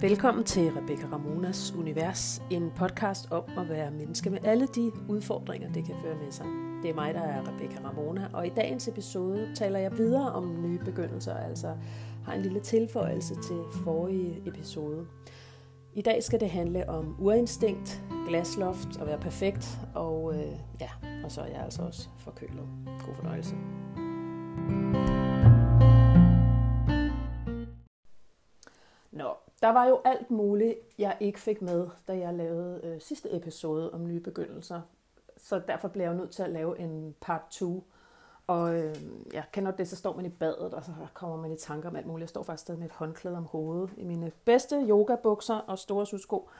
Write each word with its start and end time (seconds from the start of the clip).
Velkommen 0.00 0.44
til 0.44 0.72
Rebecca 0.72 1.06
Ramonas 1.12 1.74
Univers, 1.78 2.42
en 2.50 2.70
podcast 2.76 3.30
om 3.30 3.44
at 3.58 3.68
være 3.68 3.90
menneske 3.90 4.30
med 4.30 4.38
alle 4.44 4.66
de 4.66 4.92
udfordringer, 5.08 5.72
det 5.72 5.84
kan 5.84 5.94
føre 6.02 6.16
med 6.24 6.32
sig. 6.32 6.46
Det 6.82 6.90
er 6.90 6.94
mig, 6.94 7.14
der 7.14 7.20
er 7.20 7.42
Rebecca 7.48 7.78
Ramona, 7.84 8.28
og 8.32 8.46
i 8.46 8.50
dagens 8.50 8.88
episode 8.88 9.50
taler 9.54 9.78
jeg 9.78 9.98
videre 9.98 10.32
om 10.32 10.62
nye 10.62 10.78
begyndelser, 10.78 11.36
altså 11.36 11.74
har 12.24 12.32
en 12.32 12.42
lille 12.42 12.60
tilføjelse 12.60 13.34
til 13.34 13.60
forrige 13.84 14.42
episode. 14.46 15.06
I 15.94 16.02
dag 16.02 16.22
skal 16.22 16.40
det 16.40 16.50
handle 16.50 16.88
om 16.88 17.16
urinstinkt, 17.18 18.02
glasloft 18.28 18.96
og 19.00 19.06
være 19.06 19.18
perfekt, 19.18 19.78
og 19.94 20.34
øh, 20.34 20.52
ja, 20.80 20.90
og 21.24 21.32
så 21.32 21.40
er 21.40 21.46
jeg 21.46 21.60
altså 21.64 21.82
også 21.82 22.08
forkølet. 22.18 22.68
God 23.06 23.14
fornøjelse. 23.14 23.54
Der 29.68 29.74
var 29.74 29.84
jo 29.84 30.00
alt 30.04 30.30
muligt, 30.30 30.74
jeg 30.98 31.16
ikke 31.20 31.40
fik 31.40 31.62
med, 31.62 31.88
da 32.08 32.18
jeg 32.18 32.34
lavede 32.34 32.80
øh, 32.84 33.00
sidste 33.00 33.36
episode 33.36 33.94
om 33.94 34.06
nye 34.06 34.20
begyndelser. 34.20 34.80
Så 35.36 35.60
derfor 35.68 35.88
blev 35.88 36.04
jeg 36.04 36.14
nødt 36.14 36.30
til 36.30 36.42
at 36.42 36.50
lave 36.50 36.78
en 36.78 37.14
part 37.20 37.42
2. 37.50 37.84
Og 38.46 38.74
øh, 38.74 38.96
jeg 39.32 39.44
kender 39.52 39.70
det, 39.70 39.88
så 39.88 39.96
står 39.96 40.16
man 40.16 40.26
i 40.26 40.28
badet, 40.28 40.74
og 40.74 40.84
så 40.84 40.92
kommer 41.14 41.36
man 41.36 41.52
i 41.52 41.56
tanker 41.56 41.88
om 41.88 41.96
alt 41.96 42.06
muligt. 42.06 42.22
Jeg 42.22 42.28
står 42.28 42.42
faktisk 42.42 42.62
stadig 42.62 42.78
med 42.78 42.86
et 42.86 42.92
håndklæde 42.92 43.36
om 43.36 43.44
hovedet 43.44 43.90
i 43.96 44.04
mine 44.04 44.32
bedste 44.44 44.76
yogabukser 44.76 45.54
og 45.54 45.78
store 45.78 46.06
sudsko. 46.06 46.50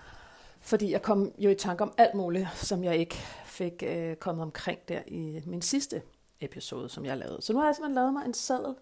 Fordi 0.60 0.92
jeg 0.92 1.02
kom 1.02 1.32
jo 1.38 1.50
i 1.50 1.54
tanker 1.54 1.84
om 1.84 1.92
alt 1.98 2.14
muligt, 2.14 2.48
som 2.54 2.84
jeg 2.84 2.96
ikke 2.96 3.16
fik 3.44 3.82
øh, 3.86 4.16
kommet 4.16 4.42
omkring 4.42 4.78
der 4.88 5.00
i 5.06 5.42
min 5.46 5.62
sidste 5.62 6.02
episode, 6.40 6.88
som 6.88 7.04
jeg 7.04 7.18
lavede. 7.18 7.42
Så 7.42 7.52
nu 7.52 7.58
har 7.58 7.66
jeg 7.66 7.74
simpelthen 7.74 7.94
lavet 7.94 8.12
mig 8.12 8.24
en 8.26 8.34
seddel, 8.34 8.74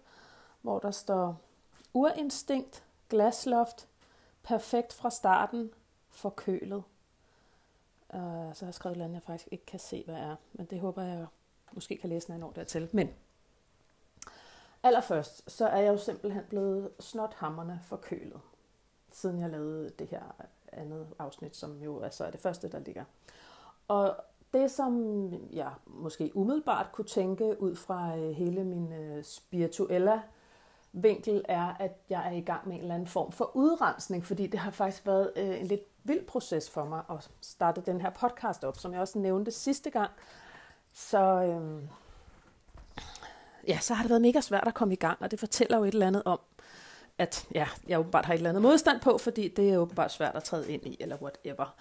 hvor 0.61 0.79
der 0.79 0.91
står 0.91 1.41
urinstinkt, 1.93 2.83
glasloft, 3.09 3.87
perfekt 4.47 4.93
fra 4.93 5.09
starten, 5.09 5.71
forkølet. 6.09 6.83
Uh, 8.13 8.19
øh, 8.19 8.55
så 8.55 8.65
har 8.65 8.67
jeg 8.67 8.73
skrevet 8.73 8.97
noget, 8.97 9.13
jeg 9.13 9.21
faktisk 9.21 9.47
ikke 9.51 9.65
kan 9.65 9.79
se, 9.79 10.03
hvad 10.05 10.15
er. 10.15 10.35
Men 10.53 10.65
det 10.65 10.79
håber 10.79 11.03
jeg 11.03 11.25
måske 11.71 11.97
kan 11.97 12.09
læse, 12.09 12.27
når 12.29 12.35
jeg 12.35 12.39
når 12.39 12.51
dertil. 12.51 12.89
Men 12.93 13.09
allerførst, 14.83 15.51
så 15.51 15.67
er 15.67 15.77
jeg 15.77 15.93
jo 15.93 15.97
simpelthen 15.97 16.43
blevet 16.49 16.91
snothammerne 16.99 17.81
forkølet, 17.83 18.41
siden 19.11 19.39
jeg 19.39 19.49
lavede 19.49 19.89
det 19.99 20.07
her 20.07 20.23
andet 20.71 21.07
afsnit, 21.19 21.55
som 21.55 21.81
jo 21.81 22.01
altså 22.01 22.25
er 22.25 22.31
det 22.31 22.39
første, 22.39 22.71
der 22.71 22.79
ligger. 22.79 23.03
Og 23.87 24.15
det, 24.53 24.71
som 24.71 25.33
jeg 25.53 25.71
måske 25.85 26.31
umiddelbart 26.35 26.91
kunne 26.91 27.07
tænke 27.07 27.61
ud 27.61 27.75
fra 27.75 28.17
øh, 28.17 28.31
hele 28.31 28.63
min 28.63 28.93
øh, 28.93 29.23
spirituelle 29.23 30.21
vinkel, 30.93 31.45
er, 31.45 31.75
at 31.79 31.91
jeg 32.09 32.27
er 32.27 32.31
i 32.31 32.41
gang 32.41 32.67
med 32.67 32.75
en 32.75 32.81
eller 32.81 32.95
anden 32.95 33.07
form 33.07 33.31
for 33.31 33.55
udrensning, 33.55 34.25
fordi 34.25 34.47
det 34.47 34.59
har 34.59 34.71
faktisk 34.71 35.05
været 35.05 35.31
øh, 35.35 35.59
en 35.59 35.67
lidt 35.67 35.81
vild 36.03 36.25
proces 36.25 36.69
for 36.69 36.85
mig 36.85 37.01
at 37.09 37.29
starte 37.41 37.81
den 37.85 38.01
her 38.01 38.09
podcast 38.09 38.63
op, 38.63 38.77
som 38.77 38.93
jeg 38.93 39.01
også 39.01 39.19
nævnte 39.19 39.51
sidste 39.51 39.89
gang. 39.89 40.11
Så, 40.93 41.19
øh, 41.19 41.81
ja, 43.67 43.79
så 43.79 43.93
har 43.93 44.03
det 44.03 44.09
været 44.09 44.21
mega 44.21 44.41
svært 44.41 44.67
at 44.67 44.73
komme 44.73 44.93
i 44.93 44.97
gang, 44.97 45.17
og 45.21 45.31
det 45.31 45.39
fortæller 45.39 45.77
jo 45.77 45.83
et 45.83 45.93
eller 45.93 46.07
andet 46.07 46.23
om, 46.25 46.39
at 47.17 47.47
ja, 47.55 47.67
jeg 47.87 47.99
åbenbart 47.99 48.25
har 48.25 48.33
et 48.33 48.37
eller 48.37 48.49
andet 48.49 48.63
modstand 48.63 48.99
på, 48.99 49.17
fordi 49.17 49.47
det 49.47 49.69
er 49.69 49.77
åbenbart 49.77 50.11
svært 50.11 50.35
at 50.35 50.43
træde 50.43 50.71
ind 50.71 50.85
i, 50.85 50.97
eller 50.99 51.17
whatever. 51.21 51.75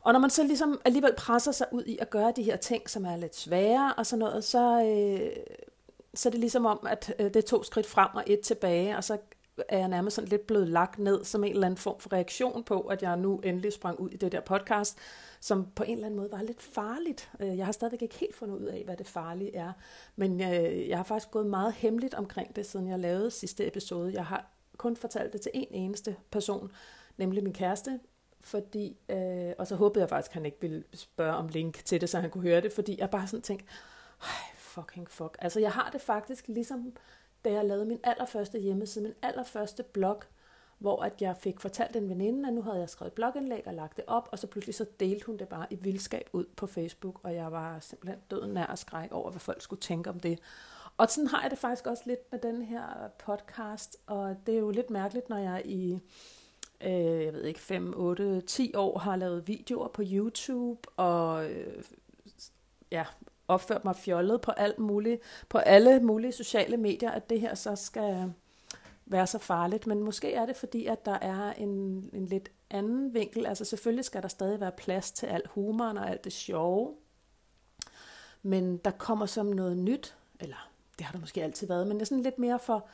Og 0.00 0.12
når 0.12 0.20
man 0.20 0.30
så 0.30 0.42
ligesom 0.42 0.80
alligevel 0.84 1.14
presser 1.16 1.52
sig 1.52 1.66
ud 1.72 1.84
i 1.84 1.98
at 2.00 2.10
gøre 2.10 2.32
de 2.36 2.42
her 2.42 2.56
ting, 2.56 2.90
som 2.90 3.04
er 3.04 3.16
lidt 3.16 3.36
svære 3.36 3.94
og 3.96 4.06
sådan 4.06 4.18
noget, 4.18 4.44
så, 4.44 4.82
øh, 4.82 5.55
så 6.16 6.28
er 6.28 6.30
det 6.30 6.40
ligesom 6.40 6.66
om, 6.66 6.86
at 6.90 7.14
øh, 7.18 7.26
det 7.26 7.36
er 7.36 7.40
to 7.40 7.62
skridt 7.62 7.86
frem 7.86 8.10
og 8.14 8.24
et 8.26 8.40
tilbage, 8.40 8.96
og 8.96 9.04
så 9.04 9.18
er 9.68 9.78
jeg 9.78 9.88
nærmest 9.88 10.14
sådan 10.14 10.28
lidt 10.28 10.46
blevet 10.46 10.68
lagt 10.68 10.98
ned 10.98 11.24
som 11.24 11.44
en 11.44 11.52
eller 11.52 11.66
anden 11.66 11.78
form 11.78 12.00
for 12.00 12.12
reaktion 12.12 12.64
på, 12.64 12.80
at 12.80 13.02
jeg 13.02 13.16
nu 13.16 13.38
endelig 13.38 13.72
sprang 13.72 14.00
ud 14.00 14.10
i 14.10 14.16
det 14.16 14.32
der 14.32 14.40
podcast, 14.40 14.98
som 15.40 15.66
på 15.76 15.82
en 15.82 15.92
eller 15.92 16.06
anden 16.06 16.20
måde 16.20 16.30
var 16.30 16.42
lidt 16.42 16.62
farligt. 16.62 17.30
Øh, 17.40 17.58
jeg 17.58 17.64
har 17.64 17.72
stadigvæk 17.72 18.02
ikke 18.02 18.14
helt 18.14 18.34
fundet 18.34 18.56
ud 18.56 18.64
af, 18.64 18.82
hvad 18.84 18.96
det 18.96 19.06
farlige 19.06 19.56
er, 19.56 19.72
men 20.16 20.40
jeg, 20.40 20.84
jeg 20.88 20.98
har 20.98 21.04
faktisk 21.04 21.30
gået 21.30 21.46
meget 21.46 21.72
hemmeligt 21.72 22.14
omkring 22.14 22.56
det, 22.56 22.66
siden 22.66 22.88
jeg 22.88 22.98
lavede 22.98 23.30
sidste 23.30 23.66
episode. 23.66 24.12
Jeg 24.14 24.26
har 24.26 24.50
kun 24.76 24.96
fortalt 24.96 25.32
det 25.32 25.40
til 25.40 25.50
en 25.54 25.68
eneste 25.70 26.16
person, 26.30 26.72
nemlig 27.16 27.44
min 27.44 27.52
kæreste, 27.52 28.00
fordi, 28.40 28.96
øh, 29.08 29.52
og 29.58 29.66
så 29.66 29.76
håbede 29.76 30.02
jeg 30.02 30.08
faktisk, 30.08 30.30
at 30.30 30.34
han 30.34 30.46
ikke 30.46 30.60
ville 30.60 30.84
spørge 30.94 31.34
om 31.34 31.48
link 31.48 31.84
til 31.84 32.00
det, 32.00 32.08
så 32.08 32.20
han 32.20 32.30
kunne 32.30 32.42
høre 32.42 32.60
det, 32.60 32.72
fordi 32.72 32.96
jeg 32.98 33.10
bare 33.10 33.26
sådan 33.26 33.42
tænkte, 33.42 33.66
fucking 34.76 35.10
fuck. 35.10 35.36
Altså 35.40 35.60
jeg 35.60 35.72
har 35.72 35.90
det 35.90 36.00
faktisk 36.00 36.48
ligesom, 36.48 36.92
da 37.44 37.52
jeg 37.52 37.64
lavede 37.64 37.84
min 37.84 38.00
allerførste 38.04 38.58
hjemmeside, 38.58 39.04
min 39.04 39.14
allerførste 39.22 39.82
blog, 39.82 40.22
hvor 40.78 41.02
at 41.02 41.22
jeg 41.22 41.36
fik 41.36 41.60
fortalt 41.60 41.96
en 41.96 42.08
veninde, 42.08 42.48
at 42.48 42.54
nu 42.54 42.62
havde 42.62 42.78
jeg 42.78 42.90
skrevet 42.90 43.12
blogindlæg 43.12 43.62
og 43.66 43.74
lagt 43.74 43.96
det 43.96 44.04
op, 44.06 44.28
og 44.32 44.38
så 44.38 44.46
pludselig 44.46 44.74
så 44.74 44.86
delte 45.00 45.26
hun 45.26 45.36
det 45.36 45.48
bare 45.48 45.66
i 45.70 45.74
vildskab 45.74 46.28
ud 46.32 46.44
på 46.56 46.66
Facebook, 46.66 47.20
og 47.22 47.34
jeg 47.34 47.52
var 47.52 47.80
simpelthen 47.80 48.18
døden 48.30 48.54
nær 48.54 48.66
at 48.66 48.78
skræk 48.78 49.12
over, 49.12 49.30
hvad 49.30 49.40
folk 49.40 49.62
skulle 49.62 49.80
tænke 49.80 50.10
om 50.10 50.20
det. 50.20 50.38
Og 50.96 51.10
sådan 51.10 51.28
har 51.28 51.42
jeg 51.42 51.50
det 51.50 51.58
faktisk 51.58 51.86
også 51.86 52.02
lidt 52.06 52.32
med 52.32 52.40
den 52.40 52.62
her 52.62 53.10
podcast, 53.18 53.96
og 54.06 54.36
det 54.46 54.54
er 54.54 54.58
jo 54.58 54.70
lidt 54.70 54.90
mærkeligt, 54.90 55.28
når 55.28 55.38
jeg 55.38 55.62
i 55.64 56.00
øh, 56.80 57.24
jeg 57.24 57.32
ved 57.32 57.44
ikke, 57.44 57.60
5, 57.60 57.94
8, 57.96 58.40
10 58.40 58.74
år 58.74 58.98
har 58.98 59.16
lavet 59.16 59.48
videoer 59.48 59.88
på 59.88 60.02
YouTube, 60.04 60.88
og 60.96 61.50
øh, 61.50 61.84
ja, 62.90 63.04
opført 63.48 63.84
mig 63.84 63.96
fjollet 63.96 64.40
på 64.40 64.50
alt 64.50 64.78
muligt, 64.78 65.22
på 65.48 65.58
alle 65.58 66.00
mulige 66.00 66.32
sociale 66.32 66.76
medier, 66.76 67.10
at 67.10 67.30
det 67.30 67.40
her 67.40 67.54
så 67.54 67.76
skal 67.76 68.32
være 69.06 69.26
så 69.26 69.38
farligt. 69.38 69.86
Men 69.86 70.02
måske 70.02 70.34
er 70.34 70.46
det 70.46 70.56
fordi, 70.56 70.86
at 70.86 71.06
der 71.06 71.18
er 71.18 71.52
en, 71.52 71.68
en 72.12 72.26
lidt 72.26 72.50
anden 72.70 73.14
vinkel. 73.14 73.46
Altså 73.46 73.64
selvfølgelig 73.64 74.04
skal 74.04 74.22
der 74.22 74.28
stadig 74.28 74.60
være 74.60 74.72
plads 74.72 75.12
til 75.12 75.26
al 75.26 75.42
humoren 75.46 75.98
og 75.98 76.10
alt 76.10 76.24
det 76.24 76.32
sjove. 76.32 76.94
Men 78.42 78.76
der 78.76 78.90
kommer 78.90 79.26
som 79.26 79.46
noget 79.46 79.76
nyt, 79.76 80.16
eller 80.40 80.70
det 80.98 81.06
har 81.06 81.12
der 81.12 81.20
måske 81.20 81.42
altid 81.42 81.66
været, 81.66 81.86
men 81.86 81.96
det 81.96 82.02
er 82.02 82.06
sådan 82.06 82.22
lidt 82.22 82.38
mere 82.38 82.58
for 82.58 82.88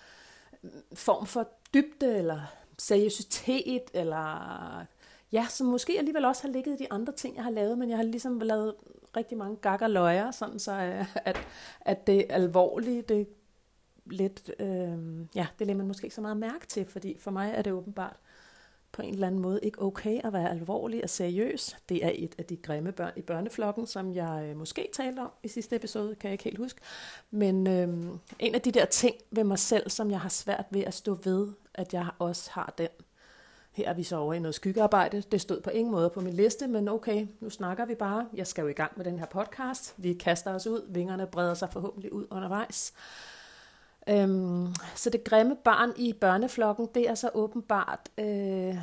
mm, 0.63 0.71
form 0.95 1.27
for 1.27 1.49
dybde, 1.75 2.19
eller 2.19 2.41
seriøsitet, 2.79 3.83
eller 3.95 4.85
ja, 5.33 5.47
som 5.51 5.67
måske 5.67 5.99
alligevel 5.99 6.25
også 6.25 6.43
har 6.43 6.49
ligget 6.49 6.81
i 6.81 6.83
de 6.83 6.93
andre 6.93 7.13
ting, 7.13 7.37
jeg 7.37 7.45
har 7.45 7.51
lavet, 7.51 7.79
men 7.79 7.91
jeg 7.91 7.99
har 7.99 8.05
ligesom 8.05 8.41
lavet 8.41 8.75
rigtig 9.17 9.39
mange 9.39 9.57
gakker 9.57 9.87
løjer, 9.87 10.31
sådan 10.31 10.59
så 10.59 10.73
øh, 10.73 11.17
at, 11.25 11.47
at 11.81 12.07
det 12.07 12.27
alvorlige, 12.31 13.03
det 13.03 13.29
lidt, 14.07 14.51
øh, 14.59 15.27
ja, 15.35 15.47
det 15.59 15.67
lægger 15.67 15.75
man 15.75 15.87
måske 15.87 16.05
ikke 16.05 16.15
så 16.15 16.21
meget 16.21 16.37
mærke 16.37 16.67
til, 16.67 16.87
fordi 16.87 17.17
for 17.19 17.31
mig 17.31 17.53
er 17.55 17.63
det 17.63 17.73
åbenbart 17.73 18.17
på 18.93 19.03
en 19.03 19.15
eller 19.15 19.27
anden 19.27 19.41
måde 19.41 19.61
ikke 19.63 19.83
okay 19.83 20.21
at 20.25 20.33
være 20.33 20.51
alvorlig 20.51 21.03
og 21.03 21.11
seriøs. 21.11 21.77
Det 21.89 22.05
er 22.05 22.11
et 22.15 22.35
af 22.39 22.45
de 22.45 22.57
grimme 22.57 22.93
børn 22.93 23.13
i 23.17 23.23
børneflokken, 23.23 23.87
som 23.87 24.15
jeg 24.15 24.47
øh, 24.49 24.57
måske 24.57 24.89
talte 24.93 25.21
om 25.21 25.31
i 25.43 25.49
sidste 25.49 25.77
episode, 25.77 26.15
kan 26.15 26.29
jeg 26.29 26.33
ikke 26.33 26.45
helt 26.45 26.59
huske. 26.59 26.81
Men 27.31 27.67
øh, 27.67 27.89
en 28.39 28.55
af 28.55 28.61
de 28.61 28.73
der 28.73 28.85
ting 28.85 29.17
ved 29.31 29.45
mig 29.45 29.59
selv, 29.59 29.91
som 29.91 30.11
jeg 30.11 30.21
har 30.21 30.29
svært 30.29 30.65
ved 30.71 30.81
at 30.85 30.95
stå 30.95 31.19
ved, 31.25 31.49
at 31.75 31.95
jeg 31.95 32.07
også 32.19 32.51
har 32.53 32.75
den. 32.79 32.89
Her 33.73 33.89
er 33.89 33.95
vi 33.95 34.03
så 34.03 34.17
over 34.17 34.35
i 34.35 34.39
noget 34.39 34.55
skyggearbejde. 34.55 35.23
Det 35.33 35.41
stod 35.41 35.61
på 35.61 35.71
ingen 35.71 35.93
måde 35.93 36.11
på 36.11 36.21
min 36.21 36.33
liste, 36.33 36.67
men 36.67 36.89
okay, 36.89 37.27
nu 37.41 37.51
snakker 37.51 37.85
vi 37.85 37.95
bare. 37.95 38.29
Jeg 38.35 38.47
skal 38.47 38.63
jo 38.63 38.69
i 38.69 38.73
gang 38.73 38.93
med 38.97 39.05
den 39.05 39.19
her 39.19 39.27
podcast. 39.27 39.95
Vi 39.97 40.15
kaster 40.15 40.55
os 40.55 40.67
ud. 40.67 40.87
Vingerne 40.89 41.27
breder 41.27 41.55
sig 41.55 41.69
forhåbentlig 41.73 42.13
ud 42.13 42.27
undervejs. 42.31 42.93
Øhm, 44.09 44.75
så 44.95 45.11
det 45.11 45.25
grimme 45.25 45.57
barn 45.65 45.93
i 45.97 46.13
børneflokken, 46.13 46.89
det 46.95 47.09
er 47.09 47.15
så 47.15 47.31
åbenbart 47.35 48.09
øh, 48.19 48.77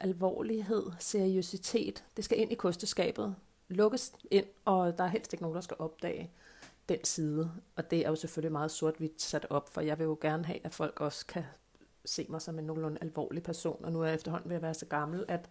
alvorlighed, 0.00 0.82
seriøsitet. 0.98 2.04
Det 2.16 2.24
skal 2.24 2.38
ind 2.38 2.52
i 2.52 2.54
kosteskabet, 2.54 3.34
lukkes 3.68 4.12
ind, 4.30 4.46
og 4.64 4.98
der 4.98 5.04
er 5.04 5.08
helst 5.08 5.32
ikke 5.32 5.42
nogen, 5.42 5.54
der 5.54 5.60
skal 5.60 5.76
opdage 5.78 6.30
den 6.88 7.04
side. 7.04 7.50
Og 7.76 7.90
det 7.90 8.06
er 8.06 8.08
jo 8.08 8.16
selvfølgelig 8.16 8.52
meget 8.52 8.70
sort-hvidt 8.70 9.22
sat 9.22 9.46
op, 9.50 9.68
for 9.68 9.80
jeg 9.80 9.98
vil 9.98 10.04
jo 10.04 10.18
gerne 10.20 10.44
have, 10.44 10.58
at 10.64 10.72
folk 10.72 11.00
også 11.00 11.26
kan 11.26 11.44
se 12.04 12.26
mig 12.28 12.42
som 12.42 12.58
en 12.58 12.64
nogenlunde 12.64 12.98
alvorlig 13.00 13.42
person, 13.42 13.84
og 13.84 13.92
nu 13.92 14.00
er 14.00 14.06
jeg 14.06 14.14
efterhånden 14.14 14.50
ved 14.50 14.56
at 14.56 14.62
være 14.62 14.74
så 14.74 14.86
gammel, 14.86 15.24
at, 15.28 15.50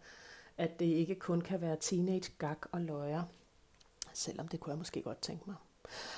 at 0.57 0.79
det 0.79 0.85
ikke 0.85 1.15
kun 1.15 1.41
kan 1.41 1.61
være 1.61 1.77
teenage 1.79 2.31
gag 2.37 2.55
og 2.71 2.81
løjer, 2.81 3.23
selvom 4.13 4.47
det 4.47 4.59
kunne 4.59 4.71
jeg 4.71 4.77
måske 4.77 5.01
godt 5.01 5.21
tænke 5.21 5.43
mig. 5.47 5.55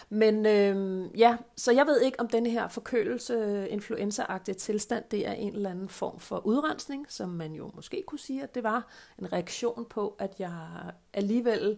Men 0.09 0.45
øh, 0.45 1.07
ja, 1.19 1.37
så 1.55 1.71
jeg 1.71 1.85
ved 1.85 2.01
ikke, 2.01 2.19
om 2.19 2.27
denne 2.27 2.49
her 2.49 2.67
forkølelse, 2.67 3.67
influenza 3.69 4.23
tilstand, 4.57 5.03
det 5.11 5.27
er 5.27 5.33
en 5.33 5.55
eller 5.55 5.69
anden 5.69 5.89
form 5.89 6.19
for 6.19 6.45
udrensning, 6.45 7.05
som 7.09 7.29
man 7.29 7.53
jo 7.53 7.71
måske 7.75 8.03
kunne 8.07 8.19
sige, 8.19 8.43
at 8.43 8.55
det 8.55 8.63
var 8.63 8.87
en 9.19 9.33
reaktion 9.33 9.85
på, 9.89 10.15
at 10.19 10.39
jeg 10.39 10.67
alligevel 11.13 11.77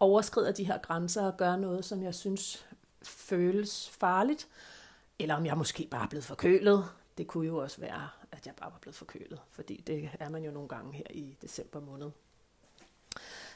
overskrider 0.00 0.52
de 0.52 0.64
her 0.64 0.78
grænser 0.78 1.26
og 1.26 1.36
gør 1.36 1.56
noget, 1.56 1.84
som 1.84 2.02
jeg 2.02 2.14
synes 2.14 2.66
føles 3.02 3.90
farligt, 3.90 4.48
eller 5.18 5.34
om 5.34 5.46
jeg 5.46 5.58
måske 5.58 5.88
bare 5.90 6.04
er 6.04 6.08
blevet 6.08 6.24
forkølet. 6.24 6.84
Det 7.18 7.26
kunne 7.26 7.46
jo 7.46 7.56
også 7.56 7.80
være, 7.80 8.08
at 8.32 8.46
jeg 8.46 8.54
bare 8.54 8.70
var 8.70 8.78
blevet 8.78 8.96
forkølet, 8.96 9.40
fordi 9.50 9.82
det 9.86 10.10
er 10.20 10.28
man 10.28 10.44
jo 10.44 10.50
nogle 10.50 10.68
gange 10.68 10.92
her 10.92 11.04
i 11.10 11.36
december 11.42 11.80
måned. 11.80 12.10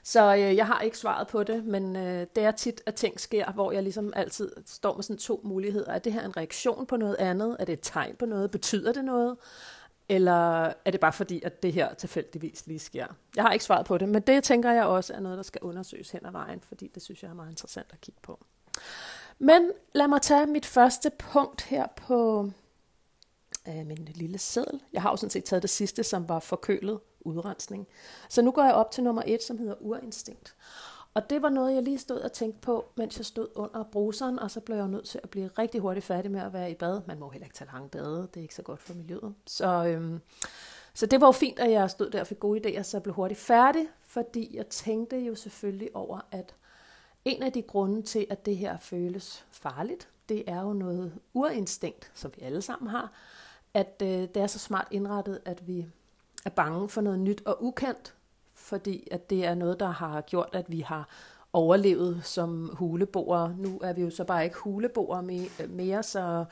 Så 0.03 0.35
øh, 0.35 0.56
jeg 0.56 0.67
har 0.67 0.81
ikke 0.81 0.99
svaret 0.99 1.29
på 1.29 1.43
det, 1.43 1.64
men 1.64 1.97
øh, 1.97 2.26
det 2.37 2.44
er 2.44 2.50
tit, 2.50 2.82
at 2.87 2.94
ting 2.94 3.20
sker, 3.20 3.53
hvor 3.53 3.73
jeg 3.73 3.82
ligesom 3.82 4.12
altid 4.17 4.53
står 4.67 4.94
med 4.94 5.03
sådan 5.03 5.19
to 5.19 5.41
muligheder. 5.44 5.93
Er 5.93 5.99
det 5.99 6.12
her 6.12 6.25
en 6.25 6.37
reaktion 6.37 6.87
på 6.87 6.97
noget 6.97 7.17
andet? 7.17 7.56
Er 7.58 7.64
det 7.64 7.73
et 7.73 7.81
tegn 7.82 8.17
på 8.17 8.26
noget? 8.26 8.50
Betyder 8.50 8.93
det 8.93 9.05
noget? 9.05 9.37
Eller 10.08 10.73
er 10.85 10.91
det 10.91 11.00
bare 11.00 11.12
fordi, 11.12 11.43
at 11.43 11.62
det 11.62 11.73
her 11.73 11.94
tilfældigvis 11.94 12.67
lige 12.67 12.79
sker? 12.79 13.06
Jeg 13.37 13.44
har 13.44 13.53
ikke 13.53 13.64
svaret 13.64 13.87
på 13.87 13.99
det, 13.99 14.08
men 14.08 14.23
det 14.23 14.44
tænker 14.44 14.73
jeg 14.73 14.85
også 14.85 15.14
er 15.14 15.20
noget, 15.20 15.37
der 15.37 15.43
skal 15.43 15.61
undersøges 15.62 16.11
hen 16.11 16.26
ad 16.26 16.32
vejen, 16.32 16.61
fordi 16.61 16.91
det 16.94 17.03
synes 17.03 17.23
jeg 17.23 17.29
er 17.29 17.35
meget 17.35 17.50
interessant 17.50 17.87
at 17.93 18.00
kigge 18.00 18.20
på. 18.23 18.44
Men 19.38 19.70
lad 19.94 20.08
mig 20.08 20.23
tage 20.23 20.47
mit 20.47 20.67
første 20.67 21.11
punkt 21.19 21.62
her 21.62 21.87
på 21.97 22.50
øh, 23.68 23.86
min 23.86 24.08
lille 24.14 24.38
seddel. 24.38 24.80
Jeg 24.92 25.02
har 25.02 25.10
jo 25.10 25.16
sådan 25.16 25.30
set 25.30 25.44
taget 25.44 25.62
det 25.62 25.70
sidste, 25.70 26.04
som 26.04 26.28
var 26.28 26.40
forkølet 26.40 27.00
udrensning. 27.20 27.86
Så 28.28 28.42
nu 28.42 28.50
går 28.50 28.64
jeg 28.64 28.74
op 28.74 28.90
til 28.90 29.04
nummer 29.04 29.22
et, 29.26 29.42
som 29.42 29.58
hedder 29.58 29.74
urinstinkt. 29.80 30.54
Og 31.14 31.30
det 31.30 31.42
var 31.42 31.48
noget, 31.48 31.74
jeg 31.74 31.82
lige 31.82 31.98
stod 31.98 32.20
og 32.20 32.32
tænkte 32.32 32.60
på, 32.60 32.84
mens 32.96 33.18
jeg 33.18 33.26
stod 33.26 33.46
under 33.54 33.84
bruseren, 33.92 34.38
og 34.38 34.50
så 34.50 34.60
blev 34.60 34.76
jeg 34.76 34.88
nødt 34.88 35.04
til 35.04 35.20
at 35.22 35.30
blive 35.30 35.50
rigtig 35.58 35.80
hurtigt 35.80 36.06
færdig 36.06 36.30
med 36.30 36.40
at 36.40 36.52
være 36.52 36.70
i 36.70 36.74
bad. 36.74 37.00
Man 37.06 37.18
må 37.18 37.30
heller 37.30 37.46
ikke 37.46 37.56
tage 37.56 37.70
lange 37.72 37.88
bade, 37.88 38.28
det 38.34 38.40
er 38.40 38.42
ikke 38.42 38.54
så 38.54 38.62
godt 38.62 38.80
for 38.80 38.94
miljøet. 38.94 39.34
Så, 39.46 39.84
øhm, 39.86 40.20
så 40.94 41.06
det 41.06 41.20
var 41.20 41.26
jo 41.26 41.32
fint, 41.32 41.58
at 41.58 41.70
jeg 41.70 41.90
stod 41.90 42.10
der 42.10 42.20
og 42.20 42.26
fik 42.26 42.38
gode 42.38 42.60
idéer, 42.60 42.82
så 42.82 42.96
jeg 42.96 43.02
blev 43.02 43.14
hurtigt 43.14 43.40
færdig, 43.40 43.88
fordi 44.06 44.56
jeg 44.56 44.66
tænkte 44.66 45.16
jo 45.16 45.34
selvfølgelig 45.34 45.96
over, 45.96 46.20
at 46.30 46.54
en 47.24 47.42
af 47.42 47.52
de 47.52 47.62
grunde 47.62 48.02
til, 48.02 48.26
at 48.30 48.46
det 48.46 48.56
her 48.56 48.76
føles 48.76 49.44
farligt, 49.50 50.08
det 50.28 50.44
er 50.46 50.60
jo 50.60 50.72
noget 50.72 51.12
urinstinkt, 51.34 52.10
som 52.14 52.32
vi 52.36 52.42
alle 52.42 52.62
sammen 52.62 52.90
har, 52.90 53.12
at 53.76 54.02
øh, 54.02 54.08
det 54.08 54.37
er 54.37 54.46
så 54.46 54.58
smart 54.58 54.88
indrettet, 54.90 55.40
at 55.44 55.67
vi 55.67 55.87
er 56.44 56.50
bange 56.50 56.88
for 56.88 57.00
noget 57.00 57.19
nyt 57.19 57.43
og 57.44 57.64
ukendt, 57.64 58.14
fordi 58.55 59.08
at 59.11 59.31
det 59.31 59.44
er 59.44 59.55
noget, 59.55 59.81
der 59.81 59.90
har 59.90 60.20
gjort, 60.20 60.49
at 60.52 60.64
vi 60.69 60.81
har 60.81 61.08
overlevet 61.52 62.20
som 62.25 62.70
huleboere. 62.73 63.55
Nu 63.58 63.81
er 63.82 63.93
vi 63.93 64.02
jo 64.02 64.11
så 64.11 64.25
bare 64.25 64.44
ikke 64.44 64.56
huleboere 64.56 65.23
mere, 65.69 66.02
så 66.02 66.44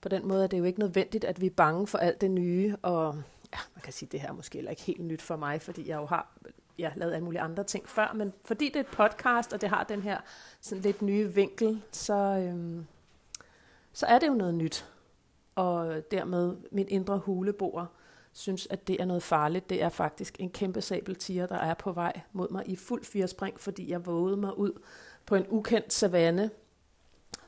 på 0.00 0.08
den 0.08 0.28
måde 0.28 0.42
er 0.42 0.46
det 0.46 0.58
jo 0.58 0.64
ikke 0.64 0.78
nødvendigt, 0.78 1.24
at 1.24 1.40
vi 1.40 1.46
er 1.46 1.50
bange 1.50 1.86
for 1.86 1.98
alt 1.98 2.20
det 2.20 2.30
nye. 2.30 2.76
Og 2.82 3.14
ja, 3.52 3.58
man 3.74 3.82
kan 3.82 3.92
sige, 3.92 4.06
at 4.06 4.12
det 4.12 4.20
her 4.20 4.28
er 4.28 4.32
måske 4.32 4.58
heller 4.58 4.70
ikke 4.70 4.82
helt 4.82 5.04
nyt 5.04 5.22
for 5.22 5.36
mig, 5.36 5.62
fordi 5.62 5.88
jeg 5.88 5.96
jo 5.96 6.06
har 6.06 6.38
ja, 6.78 6.92
lavet 6.96 7.12
alle 7.12 7.24
mulige 7.24 7.40
andre 7.40 7.64
ting 7.64 7.88
før, 7.88 8.12
men 8.14 8.32
fordi 8.44 8.66
det 8.66 8.76
er 8.76 8.80
et 8.80 8.86
podcast, 8.86 9.52
og 9.52 9.60
det 9.60 9.68
har 9.68 9.84
den 9.84 10.02
her 10.02 10.18
sådan 10.60 10.82
lidt 10.82 11.02
nye 11.02 11.34
vinkel, 11.34 11.82
så, 11.92 12.14
øhm, 12.14 12.86
så 13.92 14.06
er 14.06 14.18
det 14.18 14.26
jo 14.26 14.34
noget 14.34 14.54
nyt. 14.54 14.86
Og 15.58 16.10
dermed 16.10 16.56
min 16.70 16.88
indre 16.88 17.18
huleboer 17.18 17.86
synes, 18.32 18.66
at 18.70 18.88
det 18.88 19.00
er 19.00 19.04
noget 19.04 19.22
farligt. 19.22 19.70
Det 19.70 19.82
er 19.82 19.88
faktisk 19.88 20.36
en 20.38 20.50
kæmpe 20.50 20.80
sabeltiger, 20.80 21.46
der 21.46 21.56
er 21.56 21.74
på 21.74 21.92
vej 21.92 22.20
mod 22.32 22.48
mig 22.50 22.68
i 22.68 22.76
fuld 22.76 23.04
firespring, 23.04 23.60
fordi 23.60 23.90
jeg 23.90 24.06
vågede 24.06 24.36
mig 24.36 24.58
ud 24.58 24.72
på 25.26 25.34
en 25.34 25.46
ukendt 25.48 25.92
savanne, 25.92 26.50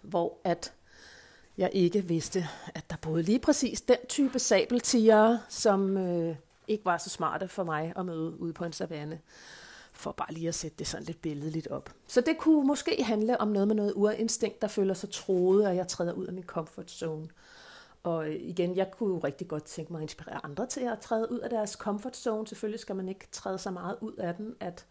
hvor 0.03 0.39
at 0.45 0.73
jeg 1.59 1.71
ikke 1.73 2.05
vidste, 2.05 2.47
at 2.75 2.91
der 2.91 2.97
boede 3.03 3.23
lige 3.23 3.39
præcis 3.39 3.81
den 3.81 3.97
type 4.09 4.39
sabeltiger, 4.39 5.39
som 5.49 5.97
øh, 5.97 6.37
ikke 6.69 6.85
var 6.85 6.99
så 6.99 7.11
smarte 7.11 7.49
for 7.49 7.65
mig 7.65 7.93
at 7.97 8.07
møde 8.07 8.41
ude 8.41 8.53
på 8.53 8.65
en 8.65 8.73
savanne. 8.73 9.21
For 9.93 10.13
bare 10.13 10.33
lige 10.33 10.49
at 10.49 10.55
sætte 10.55 10.77
det 10.79 10.87
sådan 10.87 11.07
lidt 11.07 11.23
billedligt 11.23 11.67
op. 11.67 11.91
Så 12.07 12.21
det 12.21 12.39
kunne 12.39 12.67
måske 12.67 13.05
handle 13.05 13.41
om 13.41 13.49
noget 13.49 13.69
med 13.69 13.77
noget 13.77 13.93
urinstinkt, 13.97 14.63
der 14.63 14.69
føler 14.69 14.95
sig 14.95 15.11
troet, 15.11 15.67
at 15.67 15.77
jeg 15.77 15.89
træder 15.89 16.13
ud 16.13 16.27
af 16.27 16.33
min 16.33 16.45
comfort 16.45 16.91
zone. 16.91 17.29
Og 18.03 18.31
igen, 18.31 18.77
jeg 18.77 18.91
kunne 18.91 19.15
jo 19.15 19.19
rigtig 19.19 19.49
godt 19.49 19.65
tænke 19.65 19.93
mig 19.93 19.99
at 19.99 20.03
inspirere 20.03 20.45
andre 20.45 20.67
til 20.67 20.81
at 20.81 20.99
træde 20.99 21.33
ud 21.33 21.39
af 21.39 21.51
deres 21.51 21.71
comfort 21.71 22.17
zone. 22.17 22.47
Selvfølgelig 22.47 22.81
skal 22.81 22.97
man 22.97 23.09
ikke 23.09 23.27
træde 23.33 23.59
så 23.59 23.71
meget 23.71 23.97
ud 24.01 24.13
af 24.13 24.35
den, 24.35 24.55
at, 24.61 24.87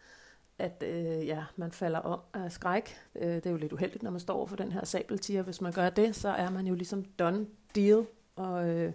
at 0.59 0.83
øh, 0.87 1.27
ja, 1.27 1.43
man 1.55 1.71
falder 1.71 1.99
om 1.99 2.19
af 2.33 2.51
skræk. 2.51 2.97
Øh, 3.15 3.35
det 3.35 3.45
er 3.45 3.51
jo 3.51 3.57
lidt 3.57 3.73
uheldigt, 3.73 4.03
når 4.03 4.11
man 4.11 4.19
står 4.19 4.33
over 4.33 4.47
for 4.47 4.55
den 4.55 4.71
her 4.71 4.85
sabeltiger. 4.85 5.41
Hvis 5.41 5.61
man 5.61 5.73
gør 5.73 5.89
det, 5.89 6.15
så 6.15 6.29
er 6.29 6.49
man 6.49 6.67
jo 6.67 6.73
ligesom 6.73 7.05
done 7.05 7.47
deal 7.75 8.05
og 8.35 8.69
øh, 8.69 8.93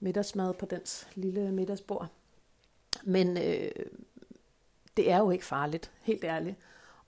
middagsmad 0.00 0.54
på 0.54 0.66
dens 0.66 1.08
lille 1.14 1.52
middagsbord. 1.52 2.08
Men 3.04 3.36
øh, 3.36 3.70
det 4.96 5.10
er 5.10 5.18
jo 5.18 5.30
ikke 5.30 5.44
farligt, 5.44 5.90
helt 6.00 6.24
ærligt. 6.24 6.56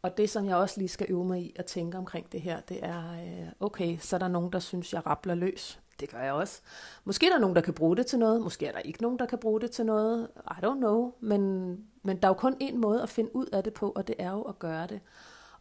Og 0.02 0.16
det, 0.16 0.30
som 0.30 0.46
jeg 0.46 0.56
også 0.56 0.78
lige 0.78 0.88
skal 0.88 1.06
øve 1.10 1.24
mig 1.24 1.40
i 1.40 1.52
at 1.56 1.64
tænke 1.64 1.98
omkring 1.98 2.32
det 2.32 2.40
her, 2.40 2.60
det 2.60 2.84
er, 2.84 3.12
øh, 3.12 3.48
okay, 3.60 3.98
så 3.98 4.16
er 4.16 4.20
der 4.20 4.28
nogen, 4.28 4.52
der 4.52 4.58
synes, 4.58 4.92
jeg 4.92 5.06
rappler 5.06 5.34
løs. 5.34 5.80
Det 6.00 6.10
gør 6.10 6.20
jeg 6.20 6.32
også. 6.32 6.60
Måske 7.04 7.26
er 7.26 7.30
der 7.30 7.38
nogen, 7.38 7.56
der 7.56 7.62
kan 7.62 7.74
bruge 7.74 7.96
det 7.96 8.06
til 8.06 8.18
noget. 8.18 8.42
Måske 8.42 8.66
er 8.66 8.72
der 8.72 8.78
ikke 8.78 9.02
nogen, 9.02 9.18
der 9.18 9.26
kan 9.26 9.38
bruge 9.38 9.60
det 9.60 9.70
til 9.70 9.86
noget. 9.86 10.28
I 10.36 10.64
don't 10.64 10.78
know. 10.78 11.12
Men, 11.20 11.70
men 12.02 12.16
der 12.16 12.28
er 12.28 12.30
jo 12.30 12.34
kun 12.34 12.56
én 12.62 12.76
måde 12.76 13.02
at 13.02 13.08
finde 13.08 13.36
ud 13.36 13.46
af 13.46 13.64
det 13.64 13.72
på, 13.72 13.92
og 13.96 14.08
det 14.08 14.14
er 14.18 14.30
jo 14.30 14.42
at 14.42 14.58
gøre 14.58 14.86
det. 14.86 15.00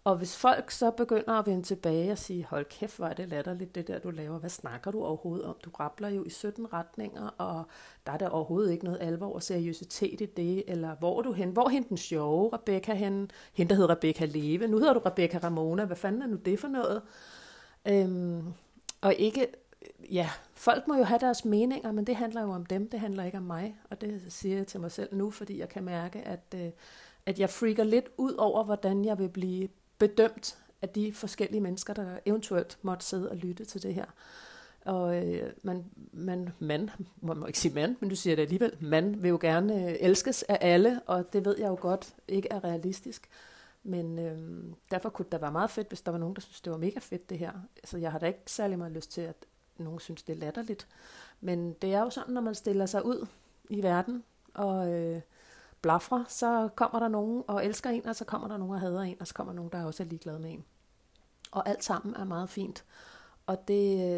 Og 0.03 0.15
hvis 0.17 0.37
folk 0.37 0.71
så 0.71 0.91
begynder 0.91 1.33
at 1.33 1.45
vende 1.47 1.63
tilbage 1.63 2.11
og 2.11 2.17
sige, 2.17 2.45
hold 2.45 2.65
kæft, 2.65 2.97
hvor 2.97 3.05
er 3.05 3.13
det 3.13 3.29
latterligt, 3.29 3.75
det 3.75 3.87
der 3.87 3.99
du 3.99 4.09
laver. 4.09 4.39
Hvad 4.39 4.49
snakker 4.49 4.91
du 4.91 5.03
overhovedet 5.03 5.45
om? 5.45 5.55
Du 5.65 5.69
grabler 5.69 6.09
jo 6.09 6.23
i 6.23 6.29
17 6.29 6.73
retninger, 6.73 7.27
og 7.37 7.63
der 8.05 8.11
er 8.11 8.17
der 8.17 8.29
overhovedet 8.29 8.71
ikke 8.71 8.83
noget 8.83 8.97
alvor 9.01 9.33
og 9.33 9.43
seriøsitet 9.43 10.21
i 10.21 10.25
det. 10.25 10.63
Eller 10.67 10.95
hvor 10.95 11.17
er 11.17 11.21
du 11.21 11.31
hen? 11.31 11.49
Hvor 11.49 11.69
er 11.69 11.83
den 11.89 11.97
sjove 11.97 12.49
Rebecca 12.53 12.93
hen? 12.93 13.31
Hende, 13.53 13.69
der 13.69 13.75
hedder 13.75 13.89
Rebecca 13.95 14.25
Leve. 14.25 14.67
Nu 14.67 14.77
hedder 14.77 14.93
du 14.93 14.99
Rebecca 14.99 15.37
Ramona. 15.37 15.85
Hvad 15.85 15.97
fanden 15.97 16.21
er 16.21 16.27
nu 16.27 16.35
det 16.35 16.59
for 16.59 16.67
noget? 16.67 17.01
Øhm, 17.87 18.53
og 19.01 19.13
ikke 19.13 19.47
ja, 20.11 20.29
folk 20.53 20.87
må 20.87 20.95
jo 20.95 21.03
have 21.03 21.19
deres 21.19 21.45
meninger, 21.45 21.91
men 21.91 22.07
det 22.07 22.15
handler 22.15 22.41
jo 22.41 22.51
om 22.51 22.65
dem, 22.65 22.89
det 22.89 22.99
handler 22.99 23.23
ikke 23.23 23.37
om 23.37 23.43
mig. 23.43 23.75
Og 23.89 24.01
det 24.01 24.21
siger 24.29 24.57
jeg 24.57 24.67
til 24.67 24.79
mig 24.79 24.91
selv 24.91 25.15
nu, 25.15 25.31
fordi 25.31 25.59
jeg 25.59 25.69
kan 25.69 25.83
mærke, 25.83 26.19
at, 26.19 26.55
øh, 26.55 26.69
at 27.25 27.39
jeg 27.39 27.49
freaker 27.49 27.83
lidt 27.83 28.09
ud 28.17 28.33
over, 28.33 28.63
hvordan 28.63 29.05
jeg 29.05 29.19
vil 29.19 29.29
blive 29.29 29.69
bedømt 29.97 30.57
af 30.81 30.89
de 30.89 31.13
forskellige 31.13 31.61
mennesker, 31.61 31.93
der 31.93 32.19
eventuelt 32.25 32.77
måtte 32.81 33.05
sidde 33.05 33.29
og 33.29 33.35
lytte 33.35 33.65
til 33.65 33.83
det 33.83 33.93
her. 33.93 34.05
Og 34.85 35.25
øh, 35.25 35.53
man, 35.63 35.85
man, 36.13 36.49
man, 36.59 36.89
man 37.21 37.37
må 37.37 37.45
ikke 37.45 37.59
sige 37.59 37.73
mand, 37.73 37.95
men 37.99 38.09
du 38.09 38.15
siger 38.15 38.35
det 38.35 38.43
alligevel, 38.43 38.77
man 38.81 39.23
vil 39.23 39.29
jo 39.29 39.37
gerne 39.41 39.89
øh, 39.89 39.95
elskes 39.99 40.43
af 40.43 40.57
alle, 40.61 41.01
og 41.05 41.33
det 41.33 41.45
ved 41.45 41.57
jeg 41.57 41.67
jo 41.67 41.77
godt 41.79 42.15
ikke 42.27 42.47
er 42.51 42.63
realistisk. 42.63 43.29
Men 43.83 44.19
øh, 44.19 44.37
derfor 44.91 45.09
kunne 45.09 45.23
det 45.23 45.31
da 45.31 45.37
være 45.37 45.51
meget 45.51 45.69
fedt, 45.71 45.87
hvis 45.87 46.01
der 46.01 46.11
var 46.11 46.17
nogen, 46.17 46.35
der 46.35 46.41
synes, 46.41 46.61
det 46.61 46.71
var 46.71 46.77
mega 46.77 46.99
fedt 46.99 47.29
det 47.29 47.37
her. 47.37 47.51
Så 47.83 47.97
jeg 47.97 48.11
har 48.11 48.19
da 48.19 48.27
ikke 48.27 48.39
særlig 48.45 48.77
meget 48.77 48.91
lyst 48.91 49.11
til, 49.11 49.21
at 49.21 49.35
nogen 49.83 49.99
synes, 49.99 50.23
det 50.23 50.33
er 50.33 50.39
latterligt. 50.39 50.87
Men 51.41 51.73
det 51.73 51.93
er 51.93 51.99
jo 51.99 52.09
sådan, 52.09 52.33
når 52.33 52.41
man 52.41 52.55
stiller 52.55 52.85
sig 52.85 53.05
ud 53.05 53.27
i 53.69 53.83
verden 53.83 54.23
og 54.53 54.93
øh, 54.93 55.21
blaffer, 55.81 56.23
så 56.27 56.69
kommer 56.75 56.99
der 56.99 57.07
nogen 57.07 57.43
og 57.47 57.65
elsker 57.65 57.89
en, 57.89 58.05
og 58.05 58.15
så 58.15 58.25
kommer 58.25 58.47
der 58.47 58.57
nogen 58.57 58.73
og 58.73 58.79
hader 58.79 59.01
en, 59.01 59.17
og 59.19 59.27
så 59.27 59.33
kommer 59.33 59.53
nogen, 59.53 59.71
der 59.71 59.83
også 59.83 60.03
er 60.03 60.07
ligeglade 60.07 60.39
med 60.39 60.51
en. 60.51 60.65
Og 61.51 61.69
alt 61.69 61.83
sammen 61.83 62.15
er 62.15 62.23
meget 62.23 62.49
fint. 62.49 62.83
Og 63.45 63.67
det 63.67 64.11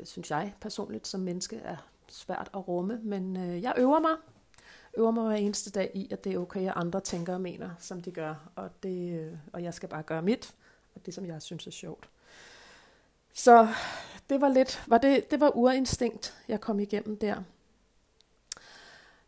øh, 0.00 0.06
synes 0.06 0.30
jeg 0.30 0.54
personligt 0.60 1.06
som 1.06 1.20
menneske 1.20 1.56
er 1.56 1.76
svært 2.08 2.50
at 2.54 2.68
rumme, 2.68 3.00
men 3.02 3.36
øh, 3.36 3.62
jeg 3.62 3.74
øver 3.76 4.00
mig. 4.00 4.16
Øver 4.96 5.10
mig 5.10 5.26
hver 5.26 5.36
eneste 5.36 5.70
dag 5.70 5.90
i, 5.94 6.08
at 6.10 6.24
det 6.24 6.34
er 6.34 6.38
okay, 6.38 6.66
at 6.66 6.72
andre 6.76 7.00
tænker 7.00 7.34
og 7.34 7.40
mener, 7.40 7.70
som 7.78 8.00
de 8.02 8.10
gør. 8.10 8.50
Og, 8.56 8.70
det, 8.82 9.20
øh, 9.20 9.32
og 9.52 9.62
jeg 9.62 9.74
skal 9.74 9.88
bare 9.88 10.02
gøre 10.02 10.22
mit, 10.22 10.54
og 10.94 11.06
det 11.06 11.14
som 11.14 11.26
jeg 11.26 11.42
synes 11.42 11.66
er 11.66 11.70
sjovt. 11.70 12.08
Så 13.32 13.68
det 14.30 14.40
var 14.40 14.48
lidt, 14.48 14.84
var 14.86 14.98
det, 14.98 15.30
det 15.30 15.40
var 15.40 15.56
urinstinkt, 15.56 16.34
jeg 16.48 16.60
kom 16.60 16.80
igennem 16.80 17.16
der. 17.16 17.42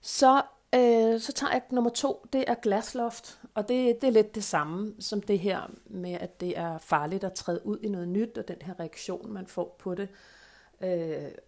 Så, 0.01 0.43
øh, 0.75 1.21
så 1.21 1.33
tager 1.33 1.53
jeg 1.53 1.63
nummer 1.71 1.91
to, 1.91 2.27
det 2.33 2.45
er 2.47 2.55
glasloft, 2.55 3.41
og 3.55 3.69
det, 3.69 4.01
det 4.01 4.07
er 4.07 4.13
lidt 4.13 4.35
det 4.35 4.45
samme 4.45 4.95
som 4.99 5.23
det 5.23 5.39
her 5.39 5.71
med, 5.87 6.13
at 6.13 6.41
det 6.41 6.59
er 6.59 6.79
farligt 6.79 7.25
at 7.25 7.33
træde 7.33 7.67
ud 7.67 7.79
i 7.83 7.89
noget 7.89 8.09
nyt, 8.09 8.39
og 8.39 8.49
den 8.49 8.57
her 8.63 8.81
reaktion, 8.81 9.33
man 9.33 9.47
får 9.47 9.77
på 9.79 9.95
det. 9.95 10.09
Øh, 10.81 10.89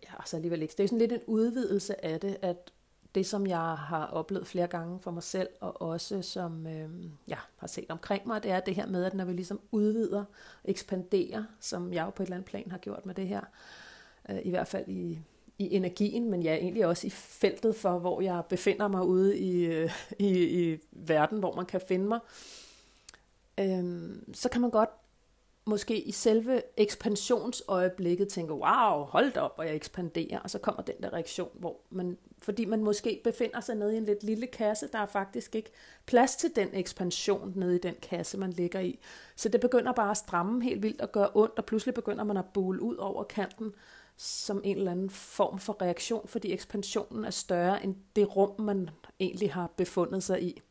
ja, 0.02 0.14
altså 0.18 0.36
alligevel 0.36 0.62
ikke. 0.62 0.74
Det 0.78 0.84
er 0.84 0.88
sådan 0.88 0.98
lidt 0.98 1.12
en 1.12 1.20
udvidelse 1.26 2.04
af 2.04 2.20
det, 2.20 2.36
at 2.42 2.72
det, 3.14 3.26
som 3.26 3.46
jeg 3.46 3.76
har 3.76 4.06
oplevet 4.06 4.46
flere 4.46 4.66
gange 4.66 5.00
for 5.00 5.10
mig 5.10 5.22
selv, 5.22 5.48
og 5.60 5.82
også 5.82 6.22
som 6.22 6.66
øh, 6.66 6.90
jeg 7.28 7.38
har 7.56 7.66
set 7.66 7.90
omkring 7.90 8.26
mig, 8.26 8.42
det 8.42 8.50
er 8.50 8.60
det 8.60 8.74
her 8.74 8.86
med, 8.86 9.04
at 9.04 9.14
når 9.14 9.24
vi 9.24 9.32
ligesom 9.32 9.60
udvider, 9.70 10.24
ekspanderer, 10.64 11.44
som 11.60 11.92
jeg 11.92 12.04
jo 12.04 12.10
på 12.10 12.22
et 12.22 12.26
eller 12.26 12.36
andet 12.36 12.50
plan 12.50 12.70
har 12.70 12.78
gjort 12.78 13.06
med 13.06 13.14
det 13.14 13.28
her, 13.28 13.40
øh, 14.28 14.38
i 14.44 14.50
hvert 14.50 14.68
fald 14.68 14.88
i, 14.88 15.18
i 15.58 15.74
energien, 15.74 16.30
men 16.30 16.42
ja, 16.42 16.54
egentlig 16.54 16.86
også 16.86 17.06
i 17.06 17.10
feltet 17.10 17.76
for, 17.76 17.98
hvor 17.98 18.20
jeg 18.20 18.42
befinder 18.48 18.88
mig 18.88 19.04
ude 19.04 19.38
i, 19.38 19.64
øh, 19.64 19.90
i, 20.18 20.44
i 20.72 20.78
verden, 20.92 21.38
hvor 21.38 21.54
man 21.54 21.66
kan 21.66 21.80
finde 21.88 22.04
mig, 22.04 22.20
øh, 23.60 24.10
så 24.32 24.48
kan 24.48 24.60
man 24.60 24.70
godt 24.70 24.90
måske 25.64 26.00
i 26.00 26.12
selve 26.12 26.62
ekspansionsøjeblikket 26.76 28.28
tænker, 28.28 28.54
wow, 28.54 29.04
hold 29.04 29.36
op, 29.36 29.54
og 29.56 29.66
jeg 29.66 29.74
ekspanderer, 29.74 30.38
og 30.38 30.50
så 30.50 30.58
kommer 30.58 30.82
den 30.82 30.94
der 31.02 31.12
reaktion, 31.12 31.50
hvor 31.54 31.80
man, 31.90 32.18
fordi 32.42 32.64
man 32.64 32.84
måske 32.84 33.20
befinder 33.24 33.60
sig 33.60 33.74
nede 33.74 33.94
i 33.94 33.96
en 33.96 34.04
lidt 34.04 34.22
lille 34.22 34.46
kasse, 34.46 34.88
der 34.92 34.98
er 34.98 35.06
faktisk 35.06 35.54
ikke 35.54 35.70
plads 36.06 36.36
til 36.36 36.56
den 36.56 36.68
ekspansion 36.72 37.52
nede 37.56 37.76
i 37.76 37.78
den 37.78 37.94
kasse, 38.02 38.38
man 38.38 38.50
ligger 38.50 38.80
i. 38.80 38.98
Så 39.36 39.48
det 39.48 39.60
begynder 39.60 39.92
bare 39.92 40.10
at 40.10 40.16
stramme 40.16 40.64
helt 40.64 40.82
vildt 40.82 41.00
og 41.00 41.12
gøre 41.12 41.28
ondt, 41.34 41.58
og 41.58 41.64
pludselig 41.64 41.94
begynder 41.94 42.24
man 42.24 42.36
at 42.36 42.44
bule 42.54 42.82
ud 42.82 42.96
over 42.96 43.24
kanten 43.24 43.74
som 44.16 44.60
en 44.64 44.76
eller 44.76 44.90
anden 44.90 45.10
form 45.10 45.58
for 45.58 45.82
reaktion, 45.82 46.28
fordi 46.28 46.52
ekspansionen 46.52 47.24
er 47.24 47.30
større 47.30 47.84
end 47.84 47.96
det 48.16 48.36
rum, 48.36 48.60
man 48.60 48.90
egentlig 49.20 49.52
har 49.52 49.70
befundet 49.76 50.22
sig 50.22 50.42
i 50.42 50.62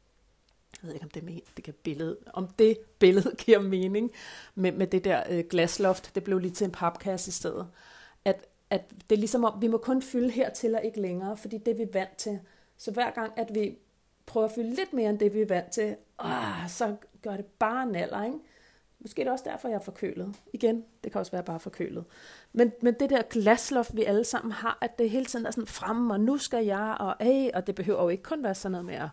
ved 0.82 0.94
ikke, 0.94 1.04
om 1.04 1.10
det, 1.10 1.42
det 1.56 1.64
kan 1.64 1.74
billede, 1.84 2.18
om 2.34 2.48
det 2.48 2.78
billede 3.00 3.36
giver 3.46 3.60
mening 3.60 4.12
med, 4.56 4.72
med 4.72 4.88
det 4.88 5.04
der 5.04 5.24
øh, 5.30 5.44
glasloft. 5.50 6.16
Det 6.16 6.24
blev 6.24 6.40
lige 6.40 6.54
til 6.54 6.66
en 6.66 6.72
papkasse 6.72 7.30
i 7.30 7.32
stedet. 7.32 7.68
At 8.26 8.48
at 8.72 8.92
det 9.10 9.16
er 9.16 9.20
ligesom 9.20 9.44
om, 9.44 9.62
vi 9.62 9.68
må 9.68 9.78
kun 9.78 10.02
fylde 10.02 10.30
hertil 10.30 10.76
og 10.76 10.84
ikke 10.84 11.02
længere, 11.02 11.38
fordi 11.38 11.58
det 11.58 11.72
er 11.72 11.86
vi 11.86 11.94
vant 11.94 12.18
til. 12.18 12.40
Så 12.78 12.92
hver 12.92 13.12
gang, 13.12 13.34
at 13.38 13.48
vi 13.54 13.78
prøver 14.26 14.48
at 14.48 14.52
fylde 14.56 14.70
lidt 14.70 14.94
mere 14.94 15.10
end 15.10 15.20
det, 15.20 15.34
vi 15.34 15.42
er 15.42 15.46
vant 15.46 15.72
til, 15.72 15.96
åh, 16.24 16.68
så 16.68 16.96
gør 17.22 17.36
det 17.36 17.46
bare 17.46 17.86
naller, 17.86 18.24
ikke? 18.24 18.38
Måske 19.00 19.22
er 19.22 19.26
det 19.26 19.32
også 19.32 19.46
derfor, 19.48 19.68
jeg 19.68 19.76
er 19.76 19.82
forkølet. 19.82 20.36
Igen, 20.54 20.86
det 21.04 21.12
kan 21.12 21.20
også 21.20 21.32
være 21.32 21.44
bare 21.44 21.60
forkølet. 21.60 22.06
Men, 22.54 22.72
men 22.82 22.94
det 23.00 23.10
der 23.10 23.22
glasloft, 23.22 23.96
vi 23.96 24.04
alle 24.04 24.24
sammen 24.24 24.52
har, 24.52 24.78
at 24.82 25.00
det 25.00 25.10
hele 25.10 25.26
tiden 25.26 25.46
er 25.46 25.52
sådan 25.52 25.68
fremme, 25.68 26.14
og 26.14 26.20
nu 26.20 26.38
skal 26.38 26.66
jeg, 26.66 26.98
og 27.00 27.24
af, 27.24 27.52
og 27.54 27.68
det 27.68 27.76
behøver 27.76 28.02
jo 28.02 28.10
ikke 28.10 28.24
kun 28.24 28.44
være 28.44 28.56
sådan 28.56 28.72
noget 28.72 28.86
med 28.86 28.96
at, 28.96 29.10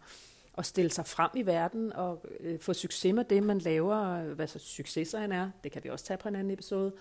at 0.59 0.67
stille 0.67 0.91
sig 0.91 1.07
frem 1.07 1.31
i 1.35 1.43
verden 1.43 1.93
og 1.93 2.25
øh, 2.41 2.61
få 2.61 2.73
succes 2.73 3.15
med 3.15 3.25
det, 3.25 3.43
man 3.43 3.59
laver, 3.59 3.97
øh, 3.97 4.33
hvad 4.33 4.47
så 4.47 4.59
succeser 4.59 5.19
han 5.19 5.33
er. 5.33 5.51
Det 5.65 5.73
kan 5.73 5.85
vi 5.85 5.91
også 5.91 6.05
tage 6.05 6.19
på 6.19 6.29
en 6.29 6.35
anden 6.35 6.51
episode. 6.51 6.93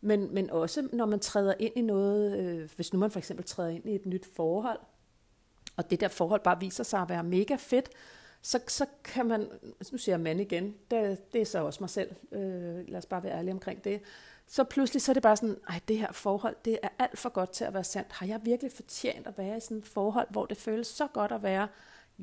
Men, 0.00 0.34
men 0.34 0.50
også 0.50 0.88
når 0.92 1.06
man 1.06 1.20
træder 1.20 1.54
ind 1.58 1.72
i 1.76 1.82
noget, 1.82 2.38
øh, 2.38 2.70
hvis 2.76 2.92
nu 2.92 2.98
man 2.98 3.10
for 3.10 3.18
eksempel 3.18 3.44
træder 3.44 3.70
ind 3.70 3.88
i 3.88 3.94
et 3.94 4.06
nyt 4.06 4.26
forhold, 4.36 4.78
og 5.76 5.90
det 5.90 6.00
der 6.00 6.08
forhold 6.08 6.40
bare 6.40 6.60
viser 6.60 6.84
sig 6.84 7.00
at 7.00 7.08
være 7.08 7.22
mega 7.22 7.56
fedt, 7.58 7.88
så, 8.42 8.60
så 8.68 8.86
kan 9.04 9.26
man, 9.26 9.48
nu 9.92 9.98
siger 9.98 10.12
jeg 10.12 10.20
mand 10.20 10.40
igen, 10.40 10.74
det, 10.90 11.32
det 11.32 11.40
er 11.40 11.44
så 11.44 11.64
også 11.64 11.82
mig 11.82 11.90
selv, 11.90 12.10
øh, 12.32 12.88
lad 12.88 12.98
os 12.98 13.06
bare 13.06 13.22
være 13.22 13.38
ærlige 13.38 13.52
omkring 13.52 13.84
det, 13.84 14.00
så 14.46 14.64
pludselig 14.64 15.02
så 15.02 15.12
er 15.12 15.14
det 15.14 15.22
bare 15.22 15.36
sådan, 15.36 15.58
ej, 15.68 15.80
det 15.88 15.98
her 15.98 16.12
forhold, 16.12 16.56
det 16.64 16.78
er 16.82 16.88
alt 16.98 17.18
for 17.18 17.28
godt 17.28 17.50
til 17.50 17.64
at 17.64 17.74
være 17.74 17.84
sandt. 17.84 18.12
Har 18.12 18.26
jeg 18.26 18.40
virkelig 18.44 18.72
fortjent 18.72 19.26
at 19.26 19.38
være 19.38 19.56
i 19.56 19.60
sådan 19.60 19.76
et 19.76 19.86
forhold, 19.86 20.26
hvor 20.30 20.46
det 20.46 20.56
føles 20.56 20.86
så 20.86 21.06
godt 21.06 21.32
at 21.32 21.42
være, 21.42 21.68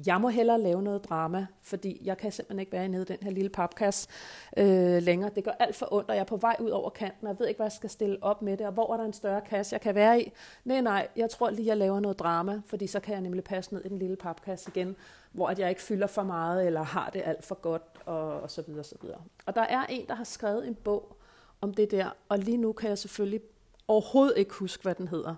jeg 0.06 0.22
må 0.22 0.30
hellere 0.30 0.62
lave 0.62 0.82
noget 0.82 1.04
drama, 1.10 1.48
fordi 1.62 2.02
jeg 2.04 2.18
kan 2.18 2.32
simpelthen 2.32 2.60
ikke 2.60 2.72
være 2.72 2.88
nede 2.88 3.02
i 3.02 3.06
den 3.06 3.18
her 3.22 3.32
lille 3.32 3.50
papkasse 3.50 4.10
øh, 4.58 5.04
længere. 5.04 5.32
Det 5.36 5.44
gør 5.44 5.52
alt 5.60 5.76
for 5.76 5.94
ondt, 5.94 6.10
og 6.10 6.16
jeg 6.16 6.22
er 6.22 6.26
på 6.26 6.38
vej 6.38 6.56
ud 6.60 6.70
over 6.70 6.90
kanten, 6.90 7.28
og 7.28 7.34
jeg 7.34 7.40
ved 7.40 7.48
ikke, 7.48 7.58
hvad 7.58 7.66
jeg 7.66 7.72
skal 7.72 7.90
stille 7.90 8.18
op 8.22 8.42
med 8.42 8.58
det, 8.58 8.68
og 8.68 8.74
hvor 8.74 8.94
er 8.94 8.98
der 8.98 9.06
en 9.06 9.14
større 9.14 9.42
kasse, 9.42 9.74
jeg 9.74 9.82
kan 9.82 9.96
være 9.96 10.22
i. 10.22 10.32
Nej, 10.66 10.82
nej, 10.82 11.08
jeg 11.16 11.30
tror 11.30 11.50
lige, 11.50 11.68
jeg 11.68 11.78
laver 11.78 12.00
noget 12.00 12.20
drama, 12.20 12.62
fordi 12.66 12.88
så 12.88 13.00
kan 13.00 13.14
jeg 13.14 13.22
nemlig 13.22 13.44
passe 13.44 13.74
ned 13.74 13.86
i 13.86 13.90
den 13.90 14.00
lille 14.00 14.16
papkasse 14.16 14.72
igen, 14.76 14.96
hvor 15.32 15.48
at 15.48 15.60
jeg 15.60 15.70
ikke 15.70 15.82
fylder 15.82 16.08
for 16.08 16.24
meget, 16.24 16.66
eller 16.66 16.84
har 16.84 17.10
det 17.10 17.22
alt 17.26 17.46
for 17.46 17.56
godt, 17.56 17.84
og, 18.06 18.42
og 18.42 18.52
så 18.52 18.62
videre, 18.62 18.84
så 18.84 18.96
videre. 19.02 19.22
Og 19.46 19.56
der 19.56 19.62
er 19.62 19.86
en, 19.90 20.08
der 20.08 20.16
har 20.16 20.24
skrevet 20.24 20.68
en 20.68 20.76
bog 20.76 21.18
om 21.62 21.74
det 21.74 21.92
der, 21.92 22.10
og 22.30 22.40
lige 22.40 22.58
nu 22.58 22.74
kan 22.74 22.90
jeg 22.90 22.98
selvfølgelig 22.98 23.42
overhovedet 23.88 24.38
ikke 24.38 24.54
huske, 24.54 24.84
hvad 24.84 24.96
den 24.96 25.08
hedder. 25.08 25.36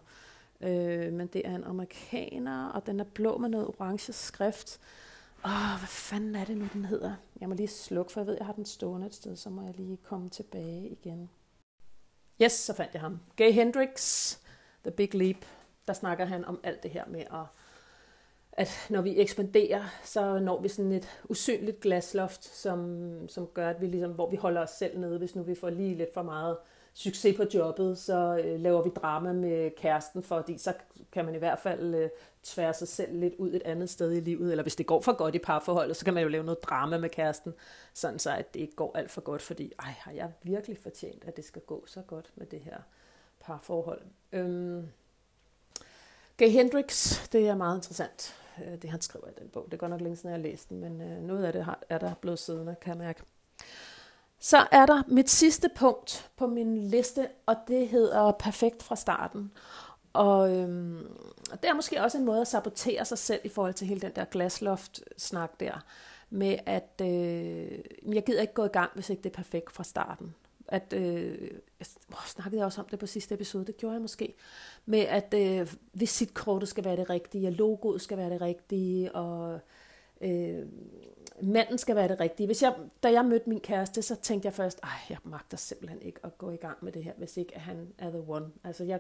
Øh, 0.62 1.14
men 1.14 1.28
det 1.28 1.48
er 1.48 1.56
en 1.56 1.64
amerikaner, 1.64 2.70
og 2.70 2.86
den 2.86 3.00
er 3.00 3.04
blå 3.04 3.38
med 3.38 3.50
noget 3.50 3.68
orange 3.68 4.14
skrift. 4.14 4.80
Åh, 5.46 5.80
hvad 5.80 5.88
fanden 5.88 6.36
er 6.36 6.46
det 6.46 6.58
nu, 6.58 6.68
den 6.74 6.86
hedder? 6.86 7.16
Jeg 7.42 7.50
må 7.50 7.56
lige 7.56 7.68
slukke, 7.68 8.12
for 8.12 8.20
jeg 8.20 8.28
ved, 8.28 8.36
jeg 8.38 8.46
har 8.46 8.54
den 8.54 8.66
stående 8.66 9.08
et 9.08 9.16
sted, 9.16 9.36
så 9.36 9.50
må 9.50 9.62
jeg 9.62 9.74
lige 9.76 9.98
komme 9.98 10.30
tilbage 10.30 10.90
igen. 10.90 11.30
Yes, 12.42 12.52
så 12.52 12.74
fandt 12.74 12.94
jeg 12.94 13.02
ham. 13.02 13.20
Gay 13.36 13.52
Hendrix, 13.52 14.32
The 14.84 14.92
Big 14.92 15.14
Leap. 15.16 15.38
Der 15.88 15.94
snakker 15.94 16.26
han 16.26 16.46
om 16.46 16.60
alt 16.64 16.84
det 16.84 16.92
her 16.92 17.06
med, 17.08 17.20
at, 17.20 17.46
at 18.52 18.70
når 18.90 19.02
vi 19.02 19.20
ekspanderer, 19.20 19.84
så 20.04 20.40
når 20.40 20.62
vi 20.62 20.68
sådan 20.68 20.92
et 20.92 21.08
usynligt 21.24 21.80
glasloft, 21.80 22.46
som, 22.46 23.30
som 23.30 23.48
gør, 23.48 23.70
at 23.70 23.82
vi 23.82 23.88
ligesom, 23.88 24.12
hvor 24.12 24.30
vi 24.30 24.36
holder 24.36 24.62
os 24.62 24.70
selv 24.70 25.00
nede, 25.00 25.18
hvis 25.18 25.36
nu 25.36 25.44
vi 25.44 25.56
får 25.56 25.70
lige 25.70 25.96
lidt 25.96 26.14
for 26.14 26.24
meget 26.24 26.58
succes 26.98 27.38
på 27.38 27.44
jobbet, 27.54 27.98
så 27.98 28.42
øh, 28.44 28.60
laver 28.60 28.84
vi 28.84 28.90
drama 28.90 29.34
med 29.34 29.72
kæresten, 29.78 30.24
fordi 30.24 30.58
så 30.58 30.74
kan 31.12 31.26
man 31.26 31.36
i 31.36 31.38
hvert 31.38 31.60
fald 31.60 31.96
øh, 31.96 32.10
tvære 32.44 32.74
sig 32.74 32.88
selv 32.88 33.20
lidt 33.20 33.36
ud 33.38 33.54
et 33.54 33.62
andet 33.66 33.90
sted 33.90 34.12
i 34.12 34.20
livet, 34.20 34.52
eller 34.52 34.64
hvis 34.64 34.76
det 34.76 34.86
går 34.86 35.02
for 35.02 35.14
godt 35.14 35.36
i 35.36 35.40
parforholdet, 35.40 35.98
så 35.98 36.06
kan 36.06 36.14
man 36.14 36.24
jo 36.24 36.30
lave 36.30 36.44
noget 36.44 36.64
drama 36.64 36.98
med 36.98 37.10
kæresten, 37.10 37.54
sådan 37.94 38.20
så 38.20 38.32
at 38.32 38.54
det 38.54 38.60
ikke 38.60 38.76
går 38.76 38.98
alt 38.98 39.12
for 39.12 39.22
godt, 39.22 39.42
fordi 39.42 39.74
ej, 39.80 39.94
har 39.98 40.12
jeg 40.12 40.32
virkelig 40.44 40.78
fortjent, 40.78 41.24
at 41.24 41.36
det 41.38 41.46
skal 41.46 41.62
gå 41.62 41.84
så 41.88 42.02
godt 42.02 42.32
med 42.36 42.46
det 42.46 42.60
her 42.60 42.78
parforhold. 43.40 44.02
Øhm, 44.32 44.88
Gay 46.38 46.50
Hendricks, 46.50 47.30
det 47.32 47.48
er 47.48 47.56
meget 47.56 47.78
interessant, 47.78 48.36
øh, 48.66 48.82
det 48.82 48.90
han 48.90 49.02
skriver 49.02 49.28
i 49.28 49.34
den 49.40 49.50
bog. 49.50 49.68
Det 49.72 49.80
går 49.80 49.88
nok 49.88 50.02
længe 50.02 50.16
siden, 50.16 50.30
jeg 50.30 50.38
har 50.38 50.44
læst 50.44 50.70
den, 50.70 50.80
men 50.80 51.02
øh, 51.02 51.22
noget 51.22 51.46
af 51.46 51.54
det 51.54 51.68
er 51.90 51.98
der 51.98 52.14
blevet 52.14 52.40
siddende, 52.40 52.76
kan 52.82 52.90
jeg 52.90 52.98
mærke. 52.98 53.24
Så 54.40 54.68
er 54.72 54.86
der 54.86 55.04
mit 55.08 55.30
sidste 55.30 55.70
punkt 55.76 56.32
på 56.38 56.48
min 56.48 56.88
liste, 56.88 57.28
og 57.46 57.56
det 57.68 57.88
hedder 57.88 58.32
perfekt 58.32 58.84
fra 58.84 58.96
starten. 58.96 59.52
Og 60.14 60.58
øhm, 60.58 61.08
det 61.52 61.70
er 61.70 61.74
måske 61.74 62.02
også 62.02 62.18
en 62.18 62.26
måde 62.26 62.42
at 62.42 62.48
sabotere 62.48 63.06
sig 63.06 63.18
selv 63.18 63.42
i 63.44 63.50
forhold 63.50 63.74
til 63.74 63.88
hele 63.88 64.02
den 64.02 64.12
der 64.16 64.26
glasloft-snak 64.26 65.60
der, 65.60 65.86
med 66.30 66.58
at 66.66 67.02
øh, 67.02 67.80
jeg 68.16 68.24
gider 68.26 68.42
ikke 68.42 68.54
gå 68.54 68.66
i 68.66 68.68
gang, 68.68 68.92
hvis 68.94 69.10
ikke 69.10 69.24
det 69.24 69.30
er 69.30 69.36
perfekt 69.36 69.72
fra 69.72 69.84
starten. 69.84 70.36
At, 70.68 70.94
øh, 70.94 71.52
jeg 71.80 71.88
snakkede 72.26 72.58
jeg 72.58 72.66
også 72.66 72.82
om 72.82 72.88
det 72.92 73.00
på 73.00 73.06
sidste 73.06 73.36
episode, 73.36 73.66
det 73.66 73.78
gjorde 73.78 73.94
jeg 73.94 74.02
måske, 74.02 74.34
med 74.86 75.00
at 75.00 75.34
øh, 75.34 75.74
visitkortet 75.94 76.70
skal 76.70 76.86
være 76.86 76.96
det 76.96 77.10
rigtige, 77.10 77.48
og 77.48 77.54
logoet 77.54 78.02
skal 78.02 78.18
være 78.18 78.30
det 78.30 78.42
rigtige, 78.42 79.16
og 79.16 79.60
øh, 80.22 80.66
manden 81.42 81.78
skal 81.78 81.96
være 81.96 82.08
det 82.08 82.20
rigtige. 82.20 82.48
Hvis 82.48 82.64
jeg, 82.64 82.76
da 83.04 83.12
jeg 83.12 83.26
mødte 83.26 83.50
min 83.50 83.60
kæreste, 83.60 84.02
så 84.02 84.16
tænkte 84.16 84.46
jeg 84.46 84.54
først, 84.54 84.80
at 84.84 85.10
jeg 85.10 85.18
magter 85.24 85.58
simpelthen 85.58 86.02
ikke 86.02 86.20
at 86.24 86.38
gå 86.38 86.50
i 86.50 86.56
gang 86.56 86.78
med 86.82 86.92
det 86.92 87.04
her, 87.04 87.14
hvis 87.18 87.38
ikke 87.38 87.60
han 87.60 87.94
er 87.98 88.10
the 88.10 88.24
one. 88.28 88.46
Altså 88.64 88.84
jeg, 88.84 89.00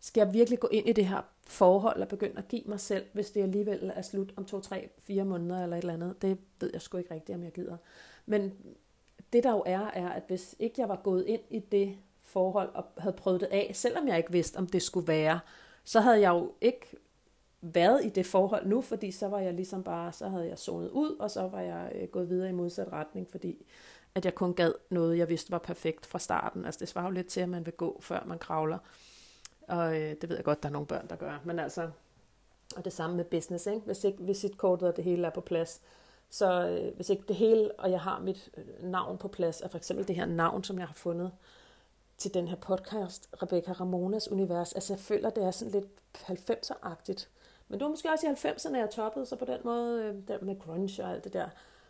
skal 0.00 0.20
jeg 0.20 0.34
virkelig 0.34 0.60
gå 0.60 0.68
ind 0.68 0.88
i 0.88 0.92
det 0.92 1.06
her 1.06 1.20
forhold 1.46 2.02
og 2.02 2.08
begynde 2.08 2.38
at 2.38 2.48
give 2.48 2.62
mig 2.66 2.80
selv, 2.80 3.06
hvis 3.12 3.30
det 3.30 3.42
alligevel 3.42 3.92
er 3.94 4.02
slut 4.02 4.32
om 4.36 4.44
to, 4.44 4.60
tre, 4.60 4.88
fire 4.98 5.24
måneder 5.24 5.62
eller 5.62 5.76
et 5.76 5.80
eller 5.80 5.94
andet. 5.94 6.22
Det 6.22 6.38
ved 6.60 6.70
jeg 6.72 6.82
sgu 6.82 6.98
ikke 6.98 7.14
rigtigt, 7.14 7.36
om 7.36 7.44
jeg 7.44 7.52
gider. 7.52 7.76
Men 8.26 8.52
det 9.32 9.44
der 9.44 9.50
jo 9.50 9.62
er, 9.66 9.90
er, 9.94 10.08
at 10.08 10.22
hvis 10.26 10.56
ikke 10.58 10.80
jeg 10.80 10.88
var 10.88 11.00
gået 11.04 11.26
ind 11.26 11.42
i 11.50 11.58
det 11.58 11.96
forhold 12.22 12.68
og 12.74 12.84
havde 12.98 13.16
prøvet 13.16 13.40
det 13.40 13.46
af, 13.46 13.70
selvom 13.74 14.08
jeg 14.08 14.16
ikke 14.16 14.32
vidste, 14.32 14.56
om 14.56 14.66
det 14.66 14.82
skulle 14.82 15.08
være, 15.08 15.40
så 15.84 16.00
havde 16.00 16.20
jeg 16.20 16.30
jo 16.30 16.52
ikke 16.60 16.96
været 17.60 18.04
i 18.04 18.08
det 18.08 18.26
forhold 18.26 18.66
nu, 18.66 18.80
fordi 18.80 19.10
så 19.10 19.28
var 19.28 19.38
jeg 19.38 19.54
ligesom 19.54 19.82
bare, 19.82 20.12
så 20.12 20.28
havde 20.28 20.48
jeg 20.48 20.58
zonet 20.58 20.90
ud, 20.90 21.16
og 21.18 21.30
så 21.30 21.48
var 21.48 21.60
jeg 21.60 21.92
øh, 21.94 22.08
gået 22.08 22.28
videre 22.28 22.48
i 22.48 22.52
modsat 22.52 22.92
retning, 22.92 23.30
fordi 23.30 23.66
at 24.14 24.24
jeg 24.24 24.34
kun 24.34 24.54
gad 24.54 24.72
noget, 24.90 25.18
jeg 25.18 25.28
vidste 25.28 25.52
var 25.52 25.58
perfekt 25.58 26.06
fra 26.06 26.18
starten. 26.18 26.64
Altså 26.64 26.80
det 26.80 26.88
svarer 26.88 27.06
jo 27.06 27.10
lidt 27.10 27.26
til, 27.26 27.40
at 27.40 27.48
man 27.48 27.66
vil 27.66 27.74
gå, 27.74 27.98
før 28.00 28.24
man 28.26 28.38
kravler. 28.38 28.78
Og 29.68 30.00
øh, 30.00 30.16
det 30.20 30.28
ved 30.28 30.36
jeg 30.36 30.44
godt, 30.44 30.62
der 30.62 30.68
er 30.68 30.72
nogle 30.72 30.86
børn, 30.86 31.06
der 31.08 31.16
gør. 31.16 31.40
Men 31.44 31.58
altså, 31.58 31.90
og 32.76 32.84
det 32.84 32.92
samme 32.92 33.16
med 33.16 33.24
business, 33.24 33.66
ikke? 33.66 33.80
Hvis 33.80 34.04
ikke 34.04 34.22
visitkortet 34.22 34.88
og 34.88 34.96
det 34.96 35.04
hele 35.04 35.26
er 35.26 35.30
på 35.30 35.40
plads, 35.40 35.82
så 36.30 36.68
øh, 36.68 36.94
hvis 36.96 37.10
ikke 37.10 37.24
det 37.28 37.36
hele, 37.36 37.70
og 37.78 37.90
jeg 37.90 38.00
har 38.00 38.20
mit 38.20 38.50
øh, 38.56 38.90
navn 38.90 39.18
på 39.18 39.28
plads, 39.28 39.60
og 39.60 39.70
for 39.70 39.78
eksempel 39.78 40.08
det 40.08 40.16
her 40.16 40.26
navn, 40.26 40.64
som 40.64 40.78
jeg 40.78 40.86
har 40.86 40.94
fundet 40.94 41.32
til 42.18 42.34
den 42.34 42.48
her 42.48 42.56
podcast, 42.56 43.28
Rebecca 43.42 43.72
Ramonas 43.72 44.28
Univers, 44.30 44.72
altså 44.72 44.92
jeg 44.92 45.00
føler, 45.00 45.30
det 45.30 45.44
er 45.44 45.50
sådan 45.50 45.72
lidt 45.72 45.86
90'er-agtigt. 46.16 47.28
Men 47.68 47.78
det 47.78 47.84
var 47.84 47.90
måske 47.90 48.10
også 48.10 48.26
i 48.26 48.30
90'erne, 48.30 48.76
jeg 48.76 48.90
toppede, 48.90 49.26
så 49.26 49.36
på 49.36 49.44
den 49.44 49.58
måde, 49.64 50.04
øh, 50.04 50.14
der 50.28 50.44
med 50.44 50.58
grunge 50.58 51.04
og 51.04 51.10
alt 51.10 51.24
det 51.24 51.32
der. 51.32 51.48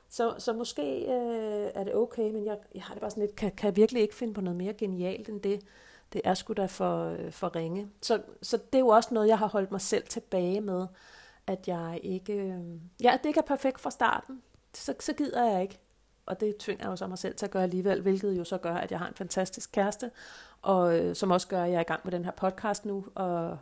Så, 0.08 0.34
så 0.38 0.52
måske 0.52 0.82
øh, 1.00 1.70
er 1.74 1.84
det 1.84 1.94
okay, 1.94 2.30
men 2.30 2.44
jeg, 2.46 2.58
jeg 2.74 2.82
har 2.82 2.94
det 2.94 3.00
bare 3.00 3.10
sådan 3.10 3.22
lidt, 3.22 3.36
kan, 3.36 3.50
kan 3.50 3.66
jeg 3.66 3.76
virkelig 3.76 4.02
ikke 4.02 4.14
finde 4.14 4.34
på 4.34 4.40
noget 4.40 4.56
mere 4.56 4.72
genialt 4.72 5.28
end 5.28 5.40
det. 5.40 5.62
Det 6.12 6.20
er 6.24 6.34
sgu 6.34 6.52
da 6.52 6.66
for, 6.66 7.04
øh, 7.04 7.32
for 7.32 7.56
ringe. 7.56 7.88
Så, 8.02 8.22
så 8.42 8.56
det 8.56 8.74
er 8.74 8.78
jo 8.78 8.88
også 8.88 9.14
noget, 9.14 9.28
jeg 9.28 9.38
har 9.38 9.46
holdt 9.46 9.70
mig 9.70 9.80
selv 9.80 10.04
tilbage 10.06 10.60
med, 10.60 10.86
at 11.46 11.68
jeg 11.68 12.00
ikke, 12.02 12.32
øh, 12.32 12.60
ja, 13.02 13.14
at 13.14 13.20
det 13.22 13.28
ikke 13.28 13.40
er 13.40 13.44
perfekt 13.44 13.80
fra 13.80 13.90
starten. 13.90 14.42
Så, 14.74 14.94
så 15.00 15.12
gider 15.12 15.50
jeg 15.52 15.62
ikke. 15.62 15.78
Og 16.26 16.40
det 16.40 16.56
tvinger 16.56 16.84
jeg 16.84 16.90
jo 16.90 16.96
så 16.96 17.06
mig 17.06 17.18
selv 17.18 17.34
til 17.34 17.46
at 17.46 17.50
gøre 17.50 17.62
alligevel, 17.62 18.02
hvilket 18.02 18.38
jo 18.38 18.44
så 18.44 18.58
gør, 18.58 18.74
at 18.74 18.90
jeg 18.90 18.98
har 18.98 19.08
en 19.08 19.14
fantastisk 19.14 19.72
kæreste, 19.72 20.10
og 20.66 20.98
øh, 20.98 21.16
som 21.16 21.30
også 21.30 21.48
gør, 21.48 21.62
at 21.62 21.70
jeg 21.70 21.76
er 21.76 21.80
i 21.80 21.84
gang 21.84 22.00
med 22.04 22.12
den 22.12 22.24
her 22.24 22.30
podcast 22.30 22.84
nu, 22.84 23.04
og 23.14 23.58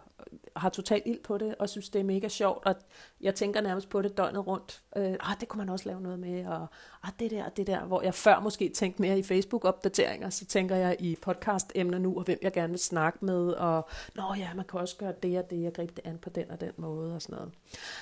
har 0.56 0.68
totalt 0.68 1.02
ild 1.06 1.23
på 1.23 1.38
det, 1.38 1.54
og 1.58 1.68
synes, 1.68 1.88
det 1.88 2.00
er 2.00 2.04
mega 2.04 2.28
sjovt, 2.28 2.66
og 2.66 2.75
jeg 3.20 3.34
tænker 3.34 3.61
nærmest 3.61 3.88
på 3.88 4.02
det 4.02 4.16
døgnet 4.16 4.46
rundt. 4.46 4.80
Øh, 4.96 5.16
ah, 5.20 5.40
det 5.40 5.49
kunne 5.49 5.58
man 5.58 5.68
også 5.68 5.88
lave 5.88 6.00
noget 6.00 6.18
med, 6.18 6.46
og 6.46 6.66
ah, 7.02 7.11
det 7.18 7.30
der, 7.30 7.49
det 7.49 7.66
der, 7.66 7.84
hvor 7.84 8.02
jeg 8.02 8.14
før 8.14 8.40
måske 8.40 8.68
tænkte 8.68 9.02
mere 9.02 9.18
i 9.18 9.23
Facebook-opdateringer, 9.23 10.30
så 10.30 10.44
tænker 10.44 10.76
jeg 10.76 10.96
i 10.99 11.16
podcast-emner 11.23 11.99
nu, 11.99 12.16
og 12.18 12.23
hvem 12.23 12.38
jeg 12.42 12.52
gerne 12.52 12.70
vil 12.70 12.80
snakke 12.80 13.25
med, 13.25 13.49
og 13.49 13.88
nå 14.14 14.23
ja, 14.38 14.54
man 14.54 14.64
kan 14.64 14.80
også 14.80 14.96
gøre 14.96 15.14
det 15.23 15.38
og 15.38 15.50
det, 15.50 15.66
og 15.66 15.73
gribe 15.73 15.92
det 15.96 16.06
an 16.06 16.18
på 16.18 16.30
den 16.30 16.50
og 16.50 16.61
den 16.61 16.73
måde, 16.76 17.14
og 17.14 17.23
sådan 17.23 17.37
noget. 17.37 17.52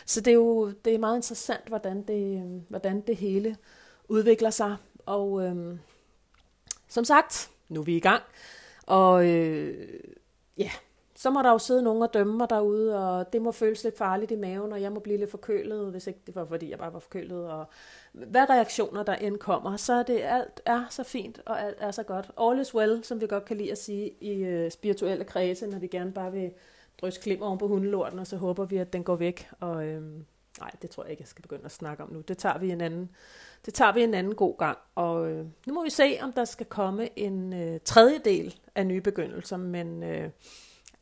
Så 0.06 0.20
det 0.20 0.30
er 0.30 0.34
jo 0.34 0.70
det 0.70 0.94
er 0.94 0.98
meget 0.98 1.16
interessant, 1.16 1.68
hvordan 1.68 2.02
det, 2.02 2.42
hvordan 2.68 3.00
det 3.00 3.16
hele 3.16 3.56
udvikler 4.08 4.50
sig, 4.50 4.76
og 5.06 5.42
øh, 5.44 5.78
som 6.88 7.04
sagt, 7.04 7.50
nu 7.68 7.80
er 7.80 7.84
vi 7.84 7.96
i 7.96 8.00
gang, 8.00 8.22
og 8.86 9.28
øh, 9.28 10.00
ja, 10.58 10.70
så 11.14 11.30
må 11.30 11.42
der 11.42 11.50
jo 11.50 11.58
sidde 11.58 11.82
nogen 11.82 12.02
og 12.02 12.14
dømme 12.14 12.36
mig 12.36 12.50
derude, 12.50 12.98
og 13.08 13.32
det 13.32 13.42
må 13.42 13.52
føles 13.52 13.84
lidt 13.84 13.98
farligt 13.98 14.30
i 14.30 14.36
maven, 14.36 14.72
og 14.72 14.82
jeg 14.82 14.92
må 14.92 15.00
blive 15.00 15.18
lidt 15.18 15.30
forkølet, 15.30 15.90
hvis 15.90 16.06
ikke 16.06 16.20
det 16.26 16.34
var, 16.34 16.44
fordi 16.44 16.70
jeg 16.70 16.78
bare 16.78 16.92
var 16.92 16.98
forkølet. 16.98 17.50
Og 17.50 17.66
hvad 18.12 18.50
reaktioner 18.50 19.02
der 19.02 19.14
end 19.14 19.38
kommer, 19.38 19.76
så 19.76 19.92
er 19.92 20.02
det 20.02 20.20
alt 20.22 20.60
er 20.66 20.84
så 20.90 21.02
fint, 21.02 21.40
og 21.46 21.62
alt 21.62 21.76
er 21.80 21.90
så 21.90 22.02
godt. 22.02 22.30
All 22.40 22.60
is 22.60 22.74
well, 22.74 23.04
som 23.04 23.20
vi 23.20 23.26
godt 23.26 23.44
kan 23.44 23.56
lide 23.56 23.72
at 23.72 23.78
sige 23.78 24.10
i 24.20 24.44
øh, 24.44 24.70
spirituelle 24.70 25.24
kredse, 25.24 25.66
når 25.66 25.78
vi 25.78 25.86
gerne 25.86 26.12
bare 26.12 26.32
vil 26.32 26.50
drysse 27.00 27.20
klim 27.20 27.42
oven 27.42 27.58
på 27.58 27.68
hundelorten, 27.68 28.18
og 28.18 28.26
så 28.26 28.36
håber 28.36 28.64
vi, 28.64 28.76
at 28.76 28.92
den 28.92 29.04
går 29.04 29.16
væk. 29.16 29.48
Og 29.60 29.86
øh, 29.86 30.02
nej, 30.60 30.70
det 30.82 30.90
tror 30.90 31.02
jeg 31.02 31.10
ikke, 31.10 31.20
jeg 31.20 31.28
skal 31.28 31.42
begynde 31.42 31.64
at 31.64 31.72
snakke 31.72 32.02
om 32.02 32.12
nu. 32.12 32.20
Det 32.20 32.38
tager 32.38 32.58
vi 32.58 32.70
en 32.70 32.80
anden, 32.80 33.10
det 33.66 33.74
tager 33.74 33.92
vi 33.92 34.02
en 34.02 34.14
anden 34.14 34.34
god 34.34 34.58
gang. 34.58 34.78
Og 34.94 35.30
øh, 35.30 35.46
nu 35.66 35.74
må 35.74 35.84
vi 35.84 35.90
se, 35.90 36.18
om 36.22 36.32
der 36.32 36.44
skal 36.44 36.66
komme 36.66 37.18
en 37.18 37.52
øh, 37.52 37.80
tredje 37.84 38.18
del 38.18 38.60
af 38.74 38.86
nye 38.86 39.00
begyndelser, 39.00 39.56
men... 39.56 40.02
Øh, 40.02 40.30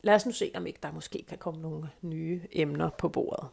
lad 0.02 0.14
os 0.14 0.26
nu 0.26 0.32
se, 0.32 0.50
om 0.54 0.66
ikke 0.66 0.78
der 0.82 0.92
måske 0.92 1.24
kan 1.28 1.38
komme 1.38 1.62
nogle 1.62 1.90
nye 2.02 2.40
emner 2.52 2.90
på 2.98 3.08
bordet. 3.08 3.48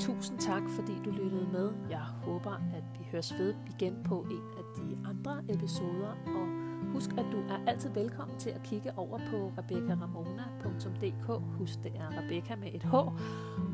Tusind 0.00 0.38
tak, 0.38 0.62
fordi 0.76 0.92
du 1.04 1.10
lyttede 1.10 1.48
med. 1.52 1.72
Jeg 1.90 2.00
håber, 2.00 2.52
at 2.52 2.84
vi 2.98 3.04
høres 3.12 3.34
ved 3.38 3.54
igen 3.78 4.02
på 4.04 4.26
en 4.30 4.42
af 4.58 4.64
de 4.76 5.08
andre 5.08 5.42
episoder, 5.48 6.16
og 6.26 6.63
husk, 6.94 7.10
at 7.10 7.26
du 7.32 7.38
er 7.48 7.58
altid 7.66 7.90
velkommen 7.90 8.38
til 8.38 8.50
at 8.50 8.62
kigge 8.62 8.98
over 8.98 9.18
på 9.30 9.52
rebeccaramona.dk. 9.58 11.42
Husk, 11.58 11.82
det 11.82 11.92
er 11.96 12.08
Rebecca 12.22 12.56
med 12.56 12.68
et 12.74 12.82
H, 12.82 12.94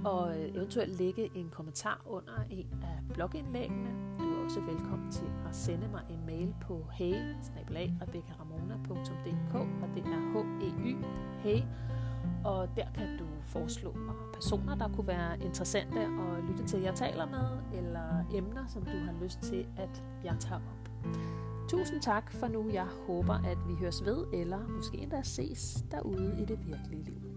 og 0.05 0.39
øh, 0.39 0.55
eventuelt 0.55 0.99
lægge 0.99 1.31
en 1.35 1.51
kommentar 1.51 2.01
under 2.07 2.33
en 2.51 2.67
af 2.83 3.15
blogindlæggene. 3.15 3.91
Du 4.19 4.25
er 4.25 4.45
også 4.45 4.61
velkommen 4.61 5.11
til 5.11 5.27
at 5.49 5.57
sende 5.57 5.89
mig 5.89 6.03
en 6.11 6.27
mail 6.27 6.55
på 6.61 6.87
hey 6.93 7.35
og 9.81 9.89
det 9.95 10.05
er 10.05 10.21
h-e-y, 10.33 10.97
hey, 11.43 11.63
og 12.45 12.69
der 12.77 12.87
kan 12.95 13.19
du 13.19 13.25
foreslå 13.45 13.93
mig 13.93 14.15
personer, 14.35 14.75
der 14.75 14.89
kunne 14.89 15.07
være 15.07 15.41
interessante 15.41 16.01
at 16.01 16.45
lytte 16.49 16.65
til, 16.65 16.81
jeg 16.81 16.95
taler 16.95 17.27
med, 17.27 17.79
eller 17.79 18.25
emner, 18.35 18.67
som 18.69 18.83
du 18.83 18.99
har 19.05 19.15
lyst 19.23 19.41
til, 19.41 19.67
at 19.77 20.03
jeg 20.25 20.37
tager 20.41 20.61
op. 20.61 20.91
Tusind 21.71 22.01
tak 22.03 22.33
for 22.33 22.49
nu. 22.49 22.71
Jeg 22.73 22.87
håber, 23.07 23.35
at 23.35 23.59
vi 23.69 23.75
høres 23.75 24.05
ved, 24.05 24.27
eller 24.33 24.69
måske 24.69 24.99
endda 24.99 25.23
ses 25.23 25.85
derude 25.91 26.37
i 26.43 26.45
det 26.45 26.67
virkelige 26.67 27.03
liv. 27.05 27.30